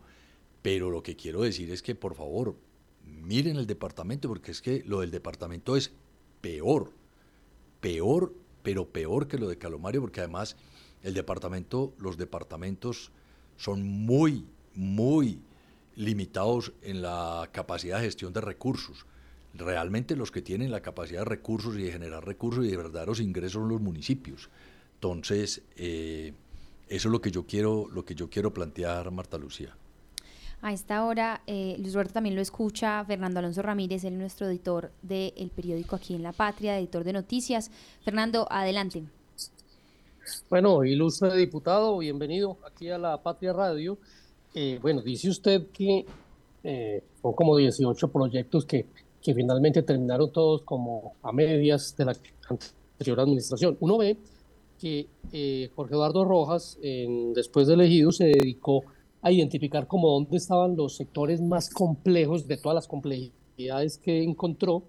Pero 0.62 0.90
lo 0.90 1.02
que 1.02 1.16
quiero 1.16 1.42
decir 1.42 1.70
es 1.70 1.82
que, 1.82 1.94
por 1.94 2.14
favor, 2.14 2.56
miren 3.04 3.56
el 3.56 3.66
departamento, 3.66 4.28
porque 4.28 4.52
es 4.52 4.62
que 4.62 4.82
lo 4.86 5.00
del 5.00 5.10
departamento 5.10 5.76
es 5.76 5.92
peor, 6.40 6.92
peor, 7.80 8.32
pero 8.62 8.88
peor 8.88 9.28
que 9.28 9.36
lo 9.36 9.48
de 9.48 9.58
Calomario, 9.58 10.00
porque 10.00 10.20
además 10.20 10.56
el 11.02 11.12
departamento, 11.12 11.92
los 11.98 12.16
departamentos 12.16 13.10
son 13.56 13.82
muy, 13.82 14.46
muy 14.74 15.40
limitados 15.96 16.72
en 16.80 17.02
la 17.02 17.50
capacidad 17.52 17.98
de 17.98 18.04
gestión 18.04 18.32
de 18.32 18.40
recursos. 18.40 19.04
Realmente 19.54 20.16
los 20.16 20.30
que 20.30 20.42
tienen 20.42 20.70
la 20.70 20.80
capacidad 20.80 21.20
de 21.20 21.26
recursos 21.26 21.76
y 21.76 21.82
de 21.82 21.92
generar 21.92 22.24
recursos 22.24 22.64
y 22.64 22.70
de 22.70 22.76
verdaderos 22.76 23.20
ingresos 23.20 23.60
son 23.60 23.68
los 23.68 23.80
municipios. 23.80 24.48
Entonces, 24.94 25.62
eh, 25.76 26.32
eso 26.88 27.08
es 27.08 27.12
lo 27.12 27.20
que 27.20 27.30
yo 27.30 27.46
quiero, 27.46 27.88
lo 27.88 28.04
que 28.04 28.14
yo 28.14 28.30
quiero 28.30 28.52
plantear, 28.52 29.10
Marta 29.10 29.38
Lucía. 29.38 29.76
A 30.62 30.72
esta 30.72 31.04
hora, 31.04 31.42
eh, 31.48 31.74
Luis 31.78 31.92
Roberto 31.92 32.14
también 32.14 32.36
lo 32.36 32.40
escucha, 32.40 33.04
Fernando 33.04 33.40
Alonso 33.40 33.62
Ramírez, 33.62 34.04
él 34.04 34.12
es 34.12 34.18
nuestro 34.20 34.46
editor 34.46 34.92
del 35.02 35.50
periódico 35.54 35.96
aquí 35.96 36.14
en 36.14 36.22
La 36.22 36.32
Patria, 36.32 36.78
editor 36.78 37.02
de 37.02 37.12
noticias. 37.12 37.70
Fernando, 38.04 38.46
adelante. 38.48 39.02
Bueno, 40.48 40.84
ilustre 40.84 41.36
diputado, 41.36 41.98
bienvenido 41.98 42.58
aquí 42.64 42.88
a 42.90 42.98
La 42.98 43.20
Patria 43.20 43.52
Radio. 43.52 43.98
Eh, 44.54 44.78
bueno, 44.80 45.02
dice 45.02 45.30
usted 45.30 45.66
que 45.72 46.06
eh, 46.62 47.02
son 47.20 47.32
como 47.32 47.56
18 47.56 48.08
proyectos 48.08 48.64
que, 48.64 48.86
que 49.22 49.34
finalmente 49.34 49.82
terminaron 49.82 50.32
todos 50.32 50.62
como 50.62 51.14
a 51.22 51.32
medias 51.32 51.94
de 51.96 52.04
la 52.04 52.16
anterior 52.48 53.20
administración. 53.20 53.76
Uno 53.80 53.98
ve 53.98 54.16
que 54.78 55.06
eh, 55.32 55.70
Jorge 55.76 55.94
Eduardo 55.94 56.24
Rojas, 56.24 56.78
después 57.34 57.68
de 57.68 57.74
elegido, 57.74 58.10
se 58.10 58.24
dedicó 58.24 58.82
a 59.22 59.30
identificar 59.30 59.86
como 59.86 60.10
dónde 60.10 60.36
estaban 60.36 60.76
los 60.76 60.96
sectores 60.96 61.40
más 61.40 61.70
complejos 61.70 62.48
de 62.48 62.56
todas 62.56 62.74
las 62.74 62.88
complejidades 62.88 63.98
que 63.98 64.22
encontró 64.24 64.82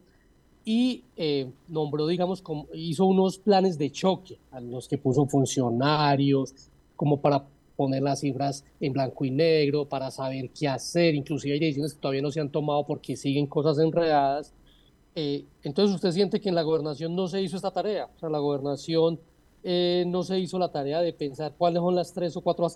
y 0.65 1.03
eh, 1.17 1.51
nombró, 1.67 2.07
digamos, 2.07 2.41
como, 2.41 2.67
hizo 2.73 3.05
unos 3.05 3.37
planes 3.37 3.77
de 3.77 3.91
choque 3.91 4.39
a 4.51 4.61
los 4.61 4.87
que 4.87 4.97
puso 4.97 5.25
funcionarios, 5.25 6.53
como 6.95 7.19
para 7.19 7.45
poner 7.83 8.01
las 8.01 8.21
cifras 8.21 8.63
en 8.79 8.93
blanco 8.93 9.25
y 9.25 9.31
negro, 9.31 9.89
para 9.89 10.09
saber 10.09 10.49
qué 10.57 10.69
hacer, 10.69 11.15
inclusive 11.15 11.55
hay 11.55 11.59
decisiones 11.59 11.93
que 11.93 11.99
todavía 11.99 12.21
no 12.21 12.31
se 12.31 12.39
han 12.39 12.49
tomado 12.49 12.85
porque 12.85 13.17
siguen 13.17 13.45
cosas 13.45 13.77
enredadas. 13.77 14.53
Eh, 15.15 15.43
entonces 15.63 15.93
usted 15.93 16.11
siente 16.11 16.39
que 16.39 16.47
en 16.47 16.55
la 16.55 16.61
gobernación 16.61 17.13
no 17.13 17.27
se 17.27 17.41
hizo 17.41 17.57
esta 17.57 17.71
tarea, 17.71 18.05
o 18.15 18.17
sea, 18.17 18.29
la 18.29 18.39
gobernación 18.39 19.19
eh, 19.65 20.05
no 20.07 20.23
se 20.23 20.39
hizo 20.39 20.57
la 20.57 20.71
tarea 20.71 21.01
de 21.01 21.11
pensar 21.11 21.55
cuáles 21.57 21.81
son 21.81 21.93
las 21.93 22.13
tres 22.13 22.37
o 22.37 22.41
cuatro 22.41 22.67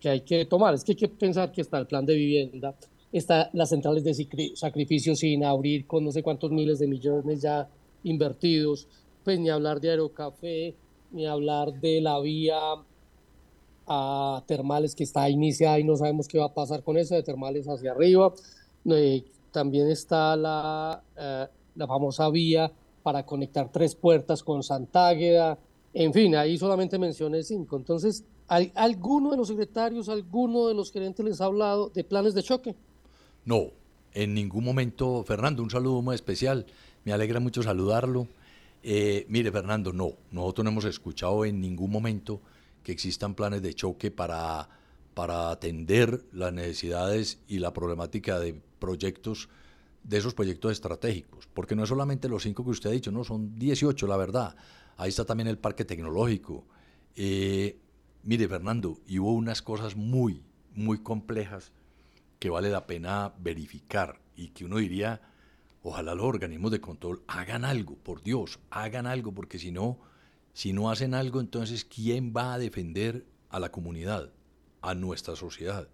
que 0.00 0.08
hay 0.08 0.20
que 0.22 0.46
tomar. 0.46 0.72
Es 0.72 0.84
que 0.84 0.92
hay 0.92 0.96
que 0.96 1.08
pensar 1.08 1.52
que 1.52 1.60
está 1.60 1.76
el 1.76 1.86
plan 1.86 2.06
de 2.06 2.14
vivienda, 2.14 2.74
está 3.12 3.50
las 3.52 3.68
centrales 3.68 4.04
de 4.04 4.52
sacrificio 4.54 5.14
sin 5.14 5.44
abrir 5.44 5.86
con 5.86 6.02
no 6.02 6.12
sé 6.12 6.22
cuántos 6.22 6.50
miles 6.50 6.78
de 6.78 6.86
millones 6.86 7.42
ya 7.42 7.68
invertidos, 8.04 8.88
pues 9.22 9.38
ni 9.38 9.50
hablar 9.50 9.82
de 9.82 9.90
Aerocafé, 9.90 10.74
ni 11.10 11.26
hablar 11.26 11.78
de 11.78 12.00
la 12.00 12.18
vía 12.20 12.58
a 13.86 14.42
termales 14.46 14.94
que 14.94 15.04
está 15.04 15.28
iniciada 15.28 15.78
y 15.78 15.84
no 15.84 15.96
sabemos 15.96 16.28
qué 16.28 16.38
va 16.38 16.46
a 16.46 16.54
pasar 16.54 16.82
con 16.82 16.96
eso, 16.96 17.14
de 17.14 17.22
termales 17.22 17.66
hacia 17.66 17.92
arriba. 17.92 18.32
Eh, 18.86 19.24
también 19.52 19.88
está 19.90 20.36
la, 20.36 21.02
eh, 21.16 21.46
la 21.74 21.86
famosa 21.86 22.28
vía 22.30 22.70
para 23.02 23.24
conectar 23.24 23.70
tres 23.70 23.94
puertas 23.94 24.42
con 24.42 24.62
Santágueda, 24.62 25.58
en 25.98 26.12
fin, 26.12 26.36
ahí 26.36 26.58
solamente 26.58 26.98
mencioné 26.98 27.42
cinco. 27.42 27.78
Entonces, 27.78 28.22
¿alguno 28.48 29.30
de 29.30 29.38
los 29.38 29.48
secretarios, 29.48 30.10
alguno 30.10 30.68
de 30.68 30.74
los 30.74 30.92
gerentes 30.92 31.24
les 31.24 31.40
ha 31.40 31.46
hablado 31.46 31.88
de 31.88 32.04
planes 32.04 32.34
de 32.34 32.42
choque? 32.42 32.74
No, 33.46 33.68
en 34.12 34.34
ningún 34.34 34.62
momento, 34.62 35.24
Fernando, 35.24 35.62
un 35.62 35.70
saludo 35.70 36.02
muy 36.02 36.14
especial. 36.14 36.66
Me 37.06 37.14
alegra 37.14 37.40
mucho 37.40 37.62
saludarlo. 37.62 38.26
Eh, 38.82 39.24
mire, 39.30 39.50
Fernando, 39.50 39.94
no, 39.94 40.10
nosotros 40.30 40.64
no 40.64 40.70
hemos 40.70 40.84
escuchado 40.84 41.46
en 41.46 41.62
ningún 41.62 41.90
momento 41.90 42.40
que 42.86 42.92
existan 42.92 43.34
planes 43.34 43.62
de 43.62 43.74
choque 43.74 44.12
para, 44.12 44.68
para 45.12 45.50
atender 45.50 46.24
las 46.30 46.52
necesidades 46.52 47.40
y 47.48 47.58
la 47.58 47.72
problemática 47.72 48.38
de 48.38 48.62
proyectos, 48.78 49.48
de 50.04 50.18
esos 50.18 50.34
proyectos 50.34 50.70
estratégicos, 50.70 51.48
porque 51.52 51.74
no 51.74 51.82
es 51.82 51.88
solamente 51.88 52.28
los 52.28 52.44
cinco 52.44 52.62
que 52.62 52.70
usted 52.70 52.90
ha 52.90 52.92
dicho, 52.92 53.10
no, 53.10 53.24
son 53.24 53.58
18, 53.58 54.06
la 54.06 54.16
verdad. 54.16 54.54
Ahí 54.98 55.08
está 55.08 55.24
también 55.24 55.48
el 55.48 55.58
parque 55.58 55.84
tecnológico. 55.84 56.64
Eh, 57.16 57.76
mire, 58.22 58.46
Fernando, 58.46 59.00
y 59.04 59.18
hubo 59.18 59.32
unas 59.32 59.62
cosas 59.62 59.96
muy, 59.96 60.44
muy 60.72 60.98
complejas 61.02 61.72
que 62.38 62.50
vale 62.50 62.70
la 62.70 62.86
pena 62.86 63.34
verificar 63.40 64.20
y 64.36 64.50
que 64.50 64.64
uno 64.64 64.76
diría, 64.76 65.22
ojalá 65.82 66.14
los 66.14 66.26
organismos 66.26 66.70
de 66.70 66.80
control 66.80 67.24
hagan 67.26 67.64
algo, 67.64 67.96
por 67.96 68.22
Dios, 68.22 68.60
hagan 68.70 69.08
algo, 69.08 69.32
porque 69.32 69.58
si 69.58 69.72
no, 69.72 69.98
si 70.56 70.72
no 70.72 70.90
hacen 70.90 71.12
algo, 71.12 71.42
entonces, 71.42 71.84
¿quién 71.84 72.32
va 72.34 72.54
a 72.54 72.58
defender 72.58 73.26
a 73.50 73.60
la 73.60 73.70
comunidad, 73.70 74.32
a 74.80 74.94
nuestra 74.94 75.36
sociedad? 75.36 75.90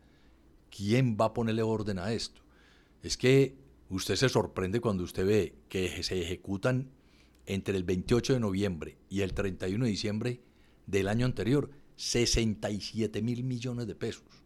¿Quién 0.71 1.17
va 1.21 1.25
a 1.25 1.35
ponerle 1.35 1.63
orden 1.63 1.99
a 1.99 2.13
esto? 2.13 2.43
Es 3.03 3.17
que 3.17 3.57
usted 3.89 4.15
se 4.15 4.29
sorprende 4.29 4.81
cuando 4.81 5.03
usted 5.03 5.27
ve 5.27 5.57
que 5.69 6.05
se 6.05 6.23
ejecutan 6.23 6.93
entre 7.45 7.77
el 7.77 7.83
28 7.83 8.35
de 8.35 8.39
noviembre 8.39 8.99
y 9.09 9.23
el 9.23 9.35
31 9.35 9.85
de 9.85 9.91
diciembre 9.91 10.41
del 10.87 11.09
año 11.09 11.27
anterior 11.27 11.71
67 11.97 13.21
mil 13.21 13.43
millones 13.43 13.89
de 13.89 13.97
pesos. 13.97 14.45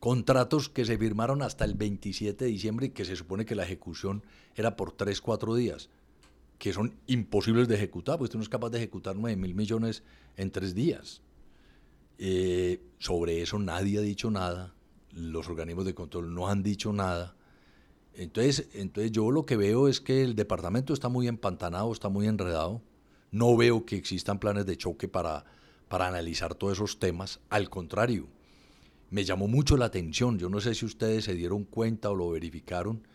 Contratos 0.00 0.68
que 0.68 0.84
se 0.84 0.98
firmaron 0.98 1.42
hasta 1.42 1.64
el 1.64 1.74
27 1.74 2.46
de 2.46 2.50
diciembre 2.50 2.86
y 2.86 2.90
que 2.90 3.04
se 3.04 3.14
supone 3.14 3.46
que 3.46 3.54
la 3.54 3.62
ejecución 3.62 4.24
era 4.56 4.74
por 4.74 4.90
3, 4.90 5.20
4 5.20 5.54
días, 5.54 5.88
que 6.64 6.72
son 6.72 6.94
imposibles 7.08 7.68
de 7.68 7.74
ejecutar, 7.74 8.16
porque 8.16 8.28
usted 8.28 8.38
no 8.38 8.42
es 8.42 8.48
capaz 8.48 8.70
de 8.70 8.78
ejecutar 8.78 9.16
9 9.16 9.36
mil 9.36 9.54
millones 9.54 10.02
en 10.38 10.50
3 10.50 10.74
días. 10.74 11.20
Eh, 12.16 12.80
sobre 12.96 13.42
eso 13.42 13.58
nadie 13.58 13.98
ha 13.98 14.00
dicho 14.00 14.30
nada, 14.30 14.72
los 15.12 15.50
organismos 15.50 15.84
de 15.84 15.94
control 15.94 16.32
no 16.32 16.48
han 16.48 16.62
dicho 16.62 16.90
nada. 16.94 17.36
Entonces, 18.14 18.70
entonces 18.72 19.12
yo 19.12 19.30
lo 19.30 19.44
que 19.44 19.58
veo 19.58 19.88
es 19.88 20.00
que 20.00 20.22
el 20.22 20.36
departamento 20.36 20.94
está 20.94 21.10
muy 21.10 21.28
empantanado, 21.28 21.92
está 21.92 22.08
muy 22.08 22.28
enredado. 22.28 22.80
No 23.30 23.54
veo 23.58 23.84
que 23.84 23.96
existan 23.96 24.38
planes 24.38 24.64
de 24.64 24.78
choque 24.78 25.06
para, 25.06 25.44
para 25.88 26.08
analizar 26.08 26.54
todos 26.54 26.78
esos 26.78 26.98
temas. 26.98 27.40
Al 27.50 27.68
contrario, 27.68 28.26
me 29.10 29.24
llamó 29.24 29.48
mucho 29.48 29.76
la 29.76 29.84
atención, 29.84 30.38
yo 30.38 30.48
no 30.48 30.62
sé 30.62 30.74
si 30.74 30.86
ustedes 30.86 31.24
se 31.24 31.34
dieron 31.34 31.64
cuenta 31.64 32.10
o 32.10 32.14
lo 32.14 32.30
verificaron, 32.30 33.06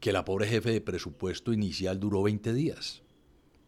que 0.00 0.12
la 0.12 0.24
pobre 0.24 0.46
jefe 0.46 0.70
de 0.70 0.80
presupuesto 0.80 1.52
inicial 1.52 1.98
duró 1.98 2.22
20 2.22 2.52
días. 2.52 3.02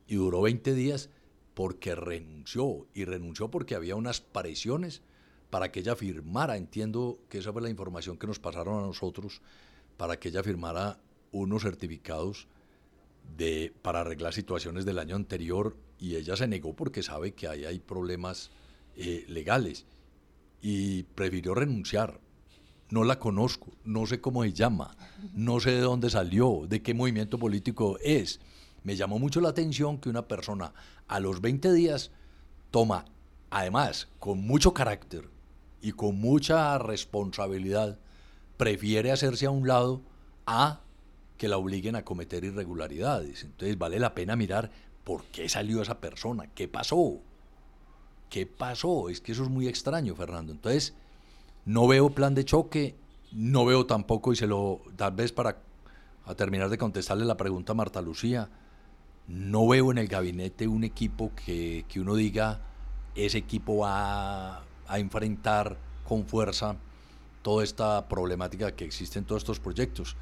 Y 0.07 0.17
duró 0.17 0.43
20 0.43 0.75
días 0.75 1.11
porque 1.55 1.95
renunció. 1.95 2.87
Y 2.95 3.05
renunció 3.05 3.51
porque 3.51 3.75
había 3.75 3.97
unas 3.97 4.21
presiones 4.21 5.03
para 5.51 5.73
que 5.73 5.81
ella 5.81 5.97
firmara. 5.97 6.57
Entiendo 6.57 7.19
que 7.29 7.39
esa 7.39 7.53
fue 7.53 7.63
la 7.63 7.71
información 7.71 8.17
que 8.17 8.27
nos 8.27 8.39
pasaron 8.39 8.79
a 8.79 8.87
nosotros 8.87 9.43
para 9.97 10.19
que 10.19 10.31
ella 10.31 10.43
firmara 10.43 10.99
unos 11.33 11.63
certificados 11.63 12.49
de, 13.37 13.73
para 13.83 14.01
arreglar 14.01 14.33
situaciones 14.33 14.85
del 14.85 14.99
año 14.99 15.17
anterior 15.17 15.77
y 15.99 16.17
ella 16.17 16.37
se 16.37 16.49
negó 16.49 16.75
porque 16.75 17.03
sabe 17.03 17.33
que 17.33 17.47
ahí 17.47 17.65
hay 17.65 17.79
problemas 17.79 18.51
eh, 18.97 19.25
legales 19.29 19.85
y 20.63 21.03
prefirió 21.03 21.55
renunciar. 21.55 22.21
No 22.91 23.05
la 23.05 23.19
conozco, 23.19 23.69
no 23.85 24.07
sé 24.07 24.21
cómo 24.21 24.43
se 24.43 24.53
llama, 24.53 24.97
no 25.35 25.61
sé 25.61 25.71
de 25.71 25.81
dónde 25.81 26.11
salió, 26.11 26.67
de 26.69 26.83
qué 26.83 26.93
movimiento 26.93 27.39
político 27.39 27.99
es. 28.03 28.41
Me 28.83 28.97
llamó 28.97 29.19
mucho 29.19 29.41
la 29.41 29.51
atención 29.51 29.99
que 29.99 30.09
una 30.09 30.27
persona 30.27 30.73
a 31.07 31.21
los 31.21 31.41
20 31.41 31.73
días 31.73 32.11
toma, 32.71 33.05
además, 33.51 34.09
con 34.19 34.41
mucho 34.41 34.75
carácter 34.75 35.29
y 35.81 35.93
con 35.93 36.19
mucha 36.21 36.79
responsabilidad, 36.79 37.99
prefiere 38.57 39.13
hacerse 39.13 39.47
a 39.47 39.51
un 39.51 39.67
lado 39.67 40.03
a 40.47 40.81
que 41.39 41.49
la 41.49 41.57
obliguen 41.57 41.97
a 41.97 42.05
cometer 42.05 42.45
irregularidades. 42.45 43.45
Entonces 43.45 43.79
vale 43.79 43.99
la 43.99 44.15
pena 44.15 44.37
mirar 44.37 44.71
por 45.05 45.25
qué 45.27 45.49
salió 45.49 45.81
esa 45.81 46.01
persona, 46.01 46.49
qué 46.55 46.69
pasó, 46.69 47.21
qué 48.29 48.47
pasó. 48.47 49.09
Es 49.09 49.21
que 49.21 49.33
eso 49.33 49.45
es 49.45 49.49
muy 49.49 49.67
extraño, 49.67 50.15
Fernando. 50.15 50.53
Entonces, 50.53 50.95
no 51.65 51.87
veo 51.87 52.11
plan 52.11 52.35
de 52.35 52.45
choque, 52.45 52.95
no 53.33 53.65
veo 53.65 53.87
tampoco, 53.87 54.33
y 54.33 54.37
se 54.37 54.47
lo, 54.47 54.81
tal 54.97 55.13
vez 55.13 55.33
para 55.33 55.59
a 56.25 56.35
terminar 56.35 56.69
de 56.69 56.79
contestarle 56.79 57.25
la 57.25 57.37
pregunta 57.37 57.73
a 57.73 57.75
Marta 57.75 58.01
Lucía, 58.01 58.49
no 59.27 59.67
veo 59.67 59.91
en 59.91 59.99
el 59.99 60.09
gabinete 60.09 60.69
un 60.69 60.85
equipo 60.85 61.33
que, 61.35 61.85
que 61.89 62.01
uno 62.01 62.15
diga, 62.15 62.61
ese 63.15 63.39
equipo 63.39 63.79
va 63.79 64.59
a 64.87 64.99
enfrentar 64.99 65.77
con 66.05 66.27
fuerza 66.27 66.77
toda 67.43 67.65
esta 67.65 68.09
problemática 68.09 68.73
que 68.73 68.85
existe 68.85 69.19
en 69.19 69.25
todos 69.25 69.43
estos 69.43 69.61
proyectos. 69.61 70.17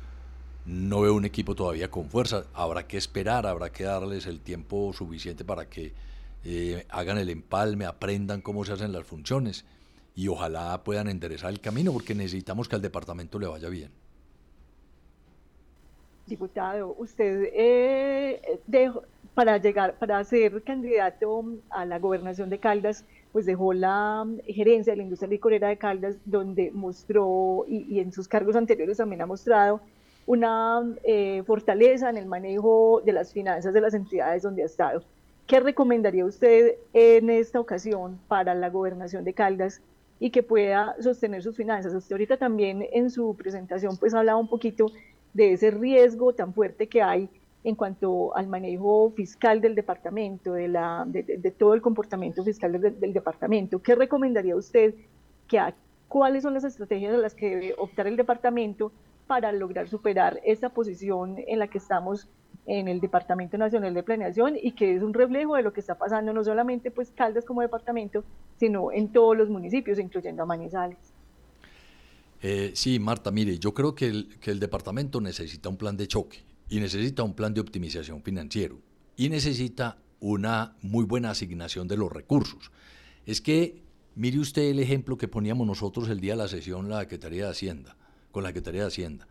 No 0.64 1.00
veo 1.00 1.14
un 1.14 1.24
equipo 1.24 1.54
todavía 1.54 1.90
con 1.90 2.10
fuerza. 2.10 2.44
Habrá 2.52 2.86
que 2.86 2.98
esperar, 2.98 3.46
habrá 3.46 3.70
que 3.70 3.84
darles 3.84 4.26
el 4.26 4.40
tiempo 4.40 4.92
suficiente 4.92 5.44
para 5.44 5.68
que 5.68 5.94
eh, 6.44 6.86
hagan 6.90 7.18
el 7.18 7.30
empalme, 7.30 7.86
aprendan 7.86 8.42
cómo 8.42 8.64
se 8.64 8.72
hacen 8.72 8.92
las 8.92 9.06
funciones 9.06 9.64
y 10.18 10.26
ojalá 10.26 10.82
puedan 10.82 11.06
enderezar 11.06 11.50
el 11.50 11.60
camino 11.60 11.92
porque 11.92 12.12
necesitamos 12.12 12.68
que 12.68 12.74
al 12.74 12.82
departamento 12.82 13.38
le 13.38 13.46
vaya 13.46 13.68
bien. 13.68 13.92
Diputado, 16.26 16.96
usted 16.98 17.48
eh, 17.54 18.58
para 19.34 19.58
llegar, 19.58 19.94
para 19.96 20.22
ser 20.24 20.60
candidato 20.64 21.44
a 21.70 21.84
la 21.84 22.00
gobernación 22.00 22.50
de 22.50 22.58
Caldas, 22.58 23.04
pues 23.30 23.46
dejó 23.46 23.72
la 23.72 24.26
gerencia 24.44 24.92
de 24.92 24.96
la 24.96 25.02
industria 25.04 25.28
licorera 25.28 25.68
de 25.68 25.78
Caldas, 25.78 26.16
donde 26.24 26.72
mostró, 26.72 27.64
y, 27.68 28.00
en 28.00 28.10
sus 28.10 28.26
cargos 28.26 28.56
anteriores 28.56 28.96
también 28.96 29.22
ha 29.22 29.26
mostrado, 29.26 29.80
una 30.26 30.82
eh, 31.04 31.44
fortaleza 31.46 32.10
en 32.10 32.16
el 32.16 32.26
manejo 32.26 33.02
de 33.04 33.12
las 33.12 33.32
finanzas 33.32 33.72
de 33.72 33.80
las 33.80 33.94
entidades 33.94 34.42
donde 34.42 34.64
ha 34.64 34.66
estado. 34.66 35.04
¿Qué 35.46 35.60
recomendaría 35.60 36.24
usted 36.24 36.74
en 36.92 37.30
esta 37.30 37.60
ocasión 37.60 38.18
para 38.26 38.56
la 38.56 38.68
gobernación 38.68 39.22
de 39.22 39.32
Caldas 39.32 39.80
y 40.20 40.30
que 40.30 40.42
pueda 40.42 40.94
sostener 41.00 41.42
sus 41.42 41.56
finanzas? 41.56 41.94
Usted 41.94 42.12
ahorita 42.14 42.36
también 42.36 42.86
en 42.92 43.10
su 43.10 43.34
presentación 43.36 43.96
pues 43.96 44.14
hablaba 44.14 44.38
un 44.38 44.48
poquito 44.48 44.86
de 45.34 45.52
ese 45.52 45.70
riesgo 45.70 46.32
tan 46.32 46.52
fuerte 46.54 46.88
que 46.88 47.02
hay 47.02 47.28
en 47.64 47.74
cuanto 47.74 48.34
al 48.36 48.46
manejo 48.46 49.10
fiscal 49.16 49.60
del 49.60 49.74
departamento, 49.74 50.52
de, 50.52 50.68
la, 50.68 51.04
de, 51.06 51.50
todo 51.50 51.74
el 51.74 51.82
comportamiento 51.82 52.44
fiscal 52.44 52.80
del, 52.80 53.12
departamento. 53.12 53.82
¿Qué 53.82 53.94
recomendaría 53.94 54.56
usted? 54.56 54.94
Que 55.46 55.60
¿Cuáles 56.08 56.42
son 56.42 56.54
las 56.54 56.64
estrategias 56.64 57.14
a 57.14 57.18
las 57.18 57.34
que 57.34 57.50
debe 57.50 57.74
optar 57.76 58.06
el 58.06 58.16
departamento 58.16 58.92
para 59.28 59.52
lograr 59.52 59.88
superar 59.88 60.40
esa 60.42 60.70
posición 60.70 61.36
en 61.46 61.60
la 61.60 61.68
que 61.68 61.78
estamos 61.78 62.28
en 62.66 62.88
el 62.88 63.00
Departamento 63.00 63.56
Nacional 63.56 63.94
de 63.94 64.02
Planeación 64.02 64.56
y 64.60 64.72
que 64.72 64.96
es 64.96 65.02
un 65.02 65.14
reflejo 65.14 65.54
de 65.54 65.62
lo 65.62 65.72
que 65.72 65.80
está 65.80 65.96
pasando 65.96 66.32
no 66.32 66.42
solamente 66.42 66.90
pues 66.90 67.10
Caldas 67.10 67.44
como 67.44 67.62
departamento, 67.62 68.24
sino 68.58 68.90
en 68.90 69.12
todos 69.12 69.36
los 69.36 69.48
municipios, 69.48 69.98
incluyendo 69.98 70.42
a 70.42 70.46
Manizales. 70.46 70.98
Eh, 72.42 72.72
sí, 72.74 72.98
Marta, 72.98 73.30
mire, 73.30 73.58
yo 73.58 73.72
creo 73.74 73.94
que 73.94 74.06
el, 74.06 74.38
que 74.40 74.50
el 74.50 74.60
departamento 74.60 75.20
necesita 75.20 75.68
un 75.68 75.76
plan 75.76 75.96
de 75.96 76.08
choque 76.08 76.38
y 76.68 76.80
necesita 76.80 77.22
un 77.22 77.34
plan 77.34 77.52
de 77.52 77.60
optimización 77.60 78.22
financiero 78.22 78.78
y 79.16 79.28
necesita 79.28 79.98
una 80.20 80.76
muy 80.82 81.04
buena 81.04 81.30
asignación 81.30 81.86
de 81.86 81.96
los 81.96 82.10
recursos. 82.10 82.70
Es 83.26 83.40
que 83.40 83.82
mire 84.14 84.38
usted 84.38 84.62
el 84.62 84.78
ejemplo 84.78 85.18
que 85.18 85.28
poníamos 85.28 85.66
nosotros 85.66 86.08
el 86.08 86.20
día 86.20 86.32
de 86.32 86.38
la 86.38 86.48
sesión 86.48 86.88
la 86.88 87.00
Secretaría 87.00 87.44
de 87.44 87.50
Hacienda, 87.50 87.96
con 88.38 88.44
la 88.44 88.50
Secretaría 88.50 88.82
de 88.82 88.86
Hacienda. 88.86 89.26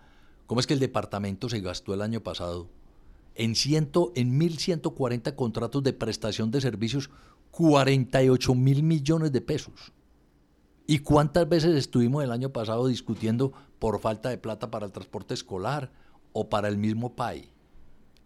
¿Cómo 0.48 0.60
es 0.60 0.68
que 0.68 0.74
el 0.74 0.82
departamento 0.82 1.48
se 1.48 1.62
gastó 1.62 1.94
el 1.94 2.02
año 2.02 2.20
pasado 2.20 2.68
en, 3.36 3.56
ciento, 3.56 4.12
en 4.16 4.38
1.140 4.38 5.34
contratos 5.34 5.82
de 5.82 5.94
prestación 5.94 6.52
de 6.52 6.60
servicios 6.60 7.10
48 7.52 8.54
mil 8.54 8.84
millones 8.84 9.32
de 9.32 9.40
pesos? 9.40 9.94
¿Y 10.88 11.00
cuántas 11.00 11.48
veces 11.48 11.76
estuvimos 11.76 12.22
el 12.22 12.34
año 12.34 12.50
pasado 12.50 12.86
discutiendo 12.88 13.54
por 13.80 13.98
falta 14.02 14.28
de 14.28 14.38
plata 14.38 14.70
para 14.70 14.86
el 14.86 14.92
transporte 14.92 15.34
escolar 15.34 15.90
o 16.34 16.50
para 16.50 16.68
el 16.68 16.78
mismo 16.78 17.16
PAI? 17.16 17.50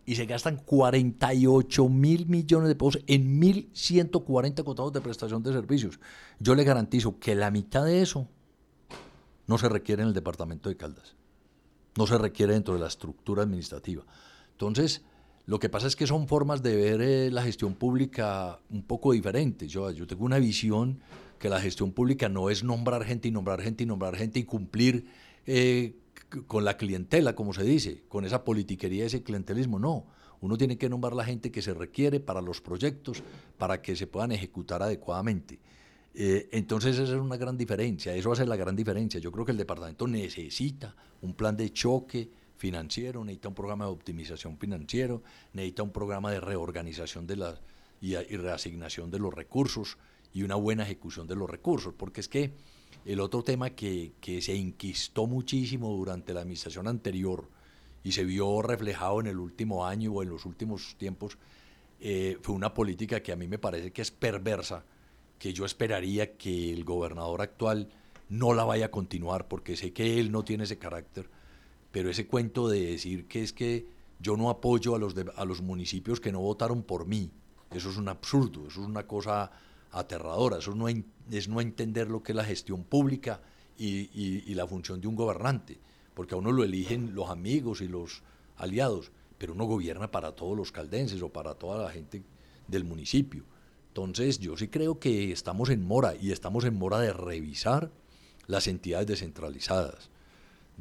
Y 0.07 0.15
se 0.15 0.25
gastan 0.25 0.57
48 0.57 1.89
mil 1.89 2.25
millones 2.25 2.69
de 2.69 2.75
pesos 2.75 3.03
en 3.05 3.39
1.140 3.39 4.63
contratos 4.63 4.93
de 4.93 5.01
prestación 5.01 5.43
de 5.43 5.53
servicios. 5.53 5.99
Yo 6.39 6.55
le 6.55 6.63
garantizo 6.63 7.19
que 7.19 7.35
la 7.35 7.51
mitad 7.51 7.85
de 7.85 8.01
eso 8.01 8.27
no 9.51 9.57
se 9.57 9.67
requiere 9.67 10.01
en 10.01 10.07
el 10.07 10.13
departamento 10.13 10.69
de 10.69 10.77
Caldas. 10.77 11.17
No 11.97 12.07
se 12.07 12.17
requiere 12.17 12.53
dentro 12.53 12.73
de 12.73 12.79
la 12.79 12.87
estructura 12.87 13.43
administrativa. 13.43 14.05
Entonces, 14.53 15.01
lo 15.45 15.59
que 15.59 15.67
pasa 15.67 15.87
es 15.87 15.97
que 15.97 16.07
son 16.07 16.29
formas 16.29 16.63
de 16.63 16.73
ver 16.73 17.01
eh, 17.01 17.29
la 17.31 17.43
gestión 17.43 17.75
pública 17.75 18.61
un 18.69 18.83
poco 18.83 19.11
diferentes. 19.11 19.69
Yo, 19.69 19.93
tengo 20.07 20.23
una 20.23 20.39
visión 20.39 21.01
que 21.37 21.49
la 21.49 21.59
gestión 21.59 21.91
pública 21.91 22.29
no 22.29 22.49
es 22.49 22.63
nombrar 22.63 23.03
gente 23.03 23.27
y 23.27 23.31
nombrar 23.31 23.61
gente 23.61 23.83
y 23.83 23.87
nombrar 23.87 24.15
gente 24.15 24.39
y 24.39 24.45
cumplir 24.45 25.07
eh, 25.45 25.97
con 26.47 26.63
la 26.63 26.77
clientela, 26.77 27.35
como 27.35 27.51
se 27.51 27.63
dice, 27.65 28.05
con 28.07 28.23
esa 28.23 28.45
politiquería, 28.45 29.05
ese 29.05 29.21
clientelismo. 29.21 29.79
No, 29.79 30.05
uno 30.39 30.57
tiene 30.57 30.77
que 30.77 30.87
nombrar 30.87 31.11
la 31.11 31.25
gente 31.25 31.51
que 31.51 31.61
se 31.61 31.73
requiere 31.73 32.21
para 32.21 32.39
los 32.39 32.61
proyectos, 32.61 33.21
para 33.57 33.81
que 33.81 33.97
se 33.97 34.07
puedan 34.07 34.31
ejecutar 34.31 34.81
adecuadamente. 34.81 35.59
Eh, 36.13 36.50
entonces 36.52 37.00
esa 37.00 37.13
es 37.13 37.19
una 37.19 37.38
gran 37.38 37.58
diferencia, 37.58 38.13
eso 38.13 38.32
hace 38.32 38.45
la 38.45 38.56
gran 38.56 38.76
diferencia. 38.76 39.19
Yo 39.19 39.32
creo 39.32 39.45
que 39.45 39.52
el 39.52 39.58
departamento 39.58 40.08
necesita 40.08 40.95
un 41.21 41.34
plan 41.34 41.56
de 41.56 41.71
choque, 41.71 42.30
financiero, 42.62 43.26
necesita 43.26 43.47
un 43.47 43.56
programa 43.56 43.86
de 43.86 43.91
optimización 43.91 44.56
financiero, 44.58 45.24
necesita 45.54 45.82
un 45.82 45.91
programa 45.91 46.32
de 46.32 46.39
reorganización 46.39 47.26
de 47.26 47.36
la, 47.36 47.60
y, 48.00 48.15
reasignación 48.15 49.10
de 49.10 49.17
los 49.17 49.34
recursos 49.34 49.97
y 50.32 50.43
una 50.43 50.56
buena 50.56 50.84
ejecución 50.84 51.28
de 51.28 51.36
los 51.36 51.50
recursos, 51.50 51.93
porque 51.97 52.21
es 52.21 52.28
que 52.28 52.54
el 53.04 53.19
otro 53.19 53.43
tema 53.43 53.71
que, 53.71 54.13
se 54.21 54.54
inquistó 54.54 55.26
muchísimo 55.26 55.89
durante 55.89 56.36
la 56.36 56.41
administración 56.41 56.88
anterior 56.88 57.50
y 58.04 58.12
se 58.12 58.24
vio 58.24 58.62
reflejado 58.62 59.21
en 59.21 59.28
el 59.28 59.39
último 59.39 59.86
año 59.88 60.12
o 60.12 60.21
en 60.21 60.30
los 60.30 60.45
últimos 60.45 60.95
tiempos, 61.00 61.39
eh, 62.00 62.38
fue 62.43 62.54
una 62.54 62.74
política 62.76 63.24
que 63.24 63.32
a 63.32 63.36
mí 63.36 63.47
me 63.47 63.58
parece 63.58 63.91
que 63.91 64.04
es 64.04 64.12
perversa, 64.12 64.86
que 65.41 65.54
yo 65.54 65.65
esperaría 65.65 66.38
que 66.38 66.71
el 66.71 66.84
gobernador 66.84 67.41
actual 67.41 67.89
no 68.30 68.54
la 68.54 68.63
vaya 68.63 68.86
a 68.86 68.91
continuar, 68.91 69.47
porque 69.47 69.75
sé 69.75 69.91
que 69.91 70.19
él 70.19 70.32
no 70.32 70.43
tiene 70.43 70.65
ese 70.65 70.77
carácter, 70.77 71.32
pero 71.91 72.12
ese 72.12 72.27
cuento 72.27 72.69
de 72.69 72.91
decir 72.91 73.27
que 73.27 73.41
es 73.41 73.51
que 73.51 73.88
yo 74.19 74.38
no 74.38 74.51
apoyo 74.51 74.93
a 74.93 74.99
los, 74.99 75.15
a 75.36 75.45
los 75.45 75.63
municipios 75.63 76.19
que 76.19 76.32
no 76.32 76.41
votaron 76.41 76.84
por 76.84 77.08
mí, 77.08 77.32
eso 77.71 77.89
es 77.89 77.97
un 77.97 78.08
absurdo, 78.08 78.67
eso 78.67 78.82
es 78.82 78.88
una 78.88 79.08
cosa 79.08 79.51
aterradora, 79.89 80.60
eso 80.60 80.75
no 80.75 80.88
es 80.88 81.49
no 81.49 81.60
entender 81.60 82.12
lo 82.12 82.21
que 82.21 82.34
es 82.34 82.36
la 82.36 82.45
gestión 82.45 82.84
pública 82.84 83.41
y, 83.80 84.54
la 84.54 84.67
función 84.67 85.01
de 85.01 85.08
un 85.08 85.15
gobernante, 85.15 85.80
porque 86.13 86.36
a 86.36 86.38
uno 86.38 86.51
lo 86.51 86.63
eligen 86.63 87.15
los 87.15 87.32
amigos 87.32 87.82
y 87.82 87.88
los 87.88 88.21
aliados, 88.58 89.12
pero 89.39 89.54
uno 89.54 89.65
gobierna 89.65 90.12
para 90.12 90.34
todos 90.34 90.56
los 90.56 90.71
caldenses 90.71 91.19
o 91.23 91.30
para 91.30 91.56
toda 91.56 91.84
la 91.84 91.89
gente 91.89 92.21
del 92.67 92.84
municipio. 92.84 93.43
Entonces 93.91 94.39
yo 94.39 94.58
sí 94.58 94.67
creo 94.67 94.99
que 94.99 95.32
estamos 95.32 95.69
en 95.69 95.86
mora 95.86 96.15
y 96.15 96.32
estamos 96.32 96.63
en 96.65 96.75
mora 96.75 96.99
de 96.99 97.13
revisar 97.13 97.91
las 98.47 98.67
entidades 98.67 99.08
descentralizadas 99.08 100.10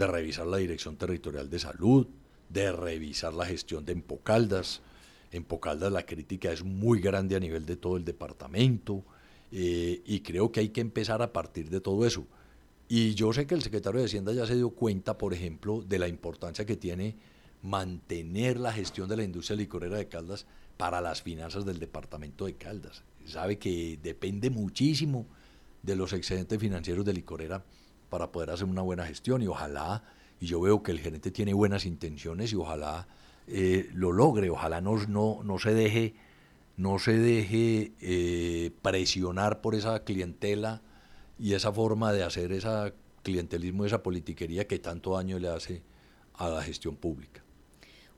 de 0.01 0.07
revisar 0.07 0.46
la 0.46 0.57
Dirección 0.57 0.96
Territorial 0.96 1.51
de 1.51 1.59
Salud, 1.59 2.07
de 2.49 2.73
revisar 2.73 3.35
la 3.35 3.44
gestión 3.44 3.85
de 3.85 3.92
Empocaldas. 3.92 4.81
En 5.31 5.38
Empocaldas 5.38 5.92
la 5.92 6.07
crítica 6.07 6.51
es 6.51 6.64
muy 6.64 7.01
grande 7.01 7.37
a 7.37 7.40
nivel 7.40 7.66
de 7.66 7.77
todo 7.77 7.99
el 7.99 8.05
departamento 8.05 9.05
eh, 9.53 10.01
y 10.05 10.20
creo 10.20 10.51
que 10.51 10.61
hay 10.61 10.70
que 10.70 10.81
empezar 10.81 11.20
a 11.20 11.33
partir 11.33 11.68
de 11.68 11.81
todo 11.81 12.07
eso. 12.07 12.27
Y 12.88 13.14
yo 13.14 13.33
sé 13.33 13.46
que 13.46 13.55
el 13.55 13.62
secretario 13.62 14.01
de 14.01 14.07
Hacienda 14.07 14.33
ya 14.33 14.46
se 14.46 14.57
dio 14.57 14.70
cuenta, 14.70 15.18
por 15.18 15.35
ejemplo, 15.35 15.83
de 15.83 15.99
la 15.99 16.09
importancia 16.09 16.64
que 16.64 16.77
tiene 16.77 17.16
mantener 17.62 18.59
la 18.59 18.73
gestión 18.73 19.09
de 19.09 19.16
la 19.16 19.25
industria 19.25 19.57
licorera 19.57 19.99
de 19.99 20.09
Caldas 20.09 20.46
para 20.77 21.01
las 21.01 21.23
finanzas 21.23 21.64
del 21.64 21.79
departamento 21.79 22.46
de 22.46 22.55
Caldas. 22.55 23.03
Sabe 23.27 23.59
que 23.59 23.99
depende 24.03 24.51
muchísimo 24.51 25.27
de 25.83 25.96
los 25.96 26.12
excedentes 26.12 26.59
financieros 26.59 27.05
de 27.05 27.12
licorera 27.12 27.64
para 28.09 28.33
poder 28.33 28.51
hacer 28.51 28.66
una 28.66 28.83
buena 28.83 29.07
gestión 29.07 29.42
y 29.42 29.46
ojalá, 29.46 30.03
y 30.40 30.46
yo 30.46 30.61
veo 30.61 30.83
que 30.83 30.90
el 30.90 31.01
gerente 31.01 31.31
tiene 31.31 31.55
buenas 31.55 31.85
intenciones 31.85 32.53
y 32.53 32.57
ojalá 32.57 33.07
eh, 33.46 33.90
lo 33.92 34.12
logre, 34.12 34.51
ojalá 34.51 34.81
no, 34.81 34.96
no, 35.07 35.42
no 35.44 35.59
se 35.59 35.75
deje, 35.75 36.14
no 36.77 36.99
se 36.99 37.18
deje 37.18 37.92
eh, 38.01 38.70
presionar 38.83 39.61
por 39.61 39.75
esa 39.75 40.03
clientela 40.05 40.83
y 41.38 41.55
esa 41.55 41.73
forma 41.73 42.12
de 42.12 42.23
hacer 42.23 42.53
ese 42.53 42.94
clientelismo, 43.23 43.85
esa 43.85 44.03
politiquería 44.03 44.66
que 44.66 44.79
tanto 44.79 45.16
daño 45.16 45.38
le 45.38 45.49
hace 45.49 45.83
a 46.35 46.49
la 46.49 46.62
gestión 46.62 46.96
pública. 46.96 47.42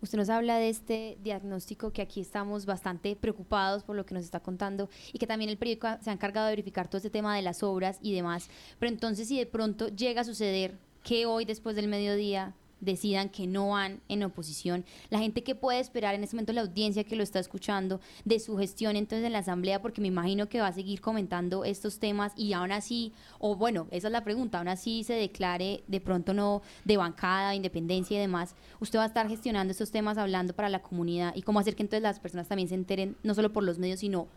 Usted 0.03 0.19
nos 0.19 0.31
habla 0.31 0.57
de 0.57 0.69
este 0.69 1.17
diagnóstico 1.23 1.93
que 1.93 2.03
aquí 2.03 2.21
estamos 2.21 2.67
bastante 2.67 3.15
preocupados 3.15 3.85
por 3.85 3.95
lo 3.95 4.05
que 4.05 4.15
nos 4.15 4.25
está 4.25 4.41
contando 4.41 4.91
y 5.13 5.19
que 5.21 5.29
también 5.29 5.49
el 5.49 5.59
periódico 5.59 5.87
se 6.01 6.11
ha 6.11 6.13
encargado 6.13 6.49
de 6.49 6.53
verificar 6.53 6.89
todo 6.89 6.97
este 6.97 7.09
tema 7.09 7.37
de 7.37 7.43
las 7.43 7.63
obras 7.63 7.99
y 8.03 8.13
demás. 8.13 8.51
Pero 8.81 8.91
entonces 8.91 9.29
si 9.29 9.39
de 9.39 9.47
pronto 9.47 9.87
llega 9.87 10.23
a 10.23 10.25
suceder 10.25 10.77
que 11.05 11.25
hoy 11.25 11.45
después 11.45 11.77
del 11.77 11.87
mediodía 11.87 12.53
decidan 12.83 13.31
que 13.31 13.47
no 13.47 13.71
van 13.71 14.01
en 14.09 14.23
oposición, 14.23 14.85
la 15.09 15.19
gente 15.19 15.43
que 15.43 15.55
puede 15.55 15.81
esperar 15.81 16.15
en 16.15 16.23
este 16.23 16.37
momento 16.37 16.53
la 16.53 16.61
audiencia 16.61 17.05
que 17.05 17.17
lo 17.17 17.23
está 17.23 17.39
escuchando 17.39 18.01
de 18.25 18.39
su 18.41 18.59
gestión 18.59 18.97
entonces 18.97 19.25
en 19.25 19.33
la 19.33 19.39
asamblea, 19.39 19.81
porque 19.81 20.01
me 20.01 20.09
imagino 20.09 20.49
que 20.49 20.61
va 20.61 20.67
a 20.67 20.73
seguir 20.73 21.01
comentando 21.01 21.65
estos 21.65 21.99
temas 21.99 22.33
y 22.37 22.53
aún 22.53 22.73
así, 22.73 23.13
o 23.39 23.57
bueno, 23.57 23.87
esa 23.91 24.09
es 24.09 24.13
la 24.13 24.25
pregunta, 24.25 24.59
aún 24.59 24.69
así 24.69 25.05
se 25.05 25.15
declare 25.15 25.85
de 25.87 26.01
pronto 26.01 26.35
no 26.35 26.63
de 26.85 26.97
bancada, 26.97 27.55
independencia 27.55 28.17
y 28.17 28.21
demás, 28.21 28.55
usted 28.81 28.99
va 28.99 29.05
a 29.05 29.07
estar 29.07 29.29
gestionando 29.29 29.71
estos 29.71 29.91
temas, 29.91 30.19
hablando 30.19 30.55
para 30.55 30.69
la 30.69 30.83
comunidad 30.83 31.35
y 31.35 31.43
cómo 31.43 31.61
hacer 31.61 31.77
que 31.77 31.83
entonces 31.83 32.03
las 32.03 32.21
personas 32.21 32.49
también 32.49 32.69
se 32.69 32.75
enteren, 32.75 33.17
no 33.23 33.35
solo 33.35 33.53
por 33.53 33.63
los 33.63 33.79
medios, 33.79 34.01
sino 34.01 34.29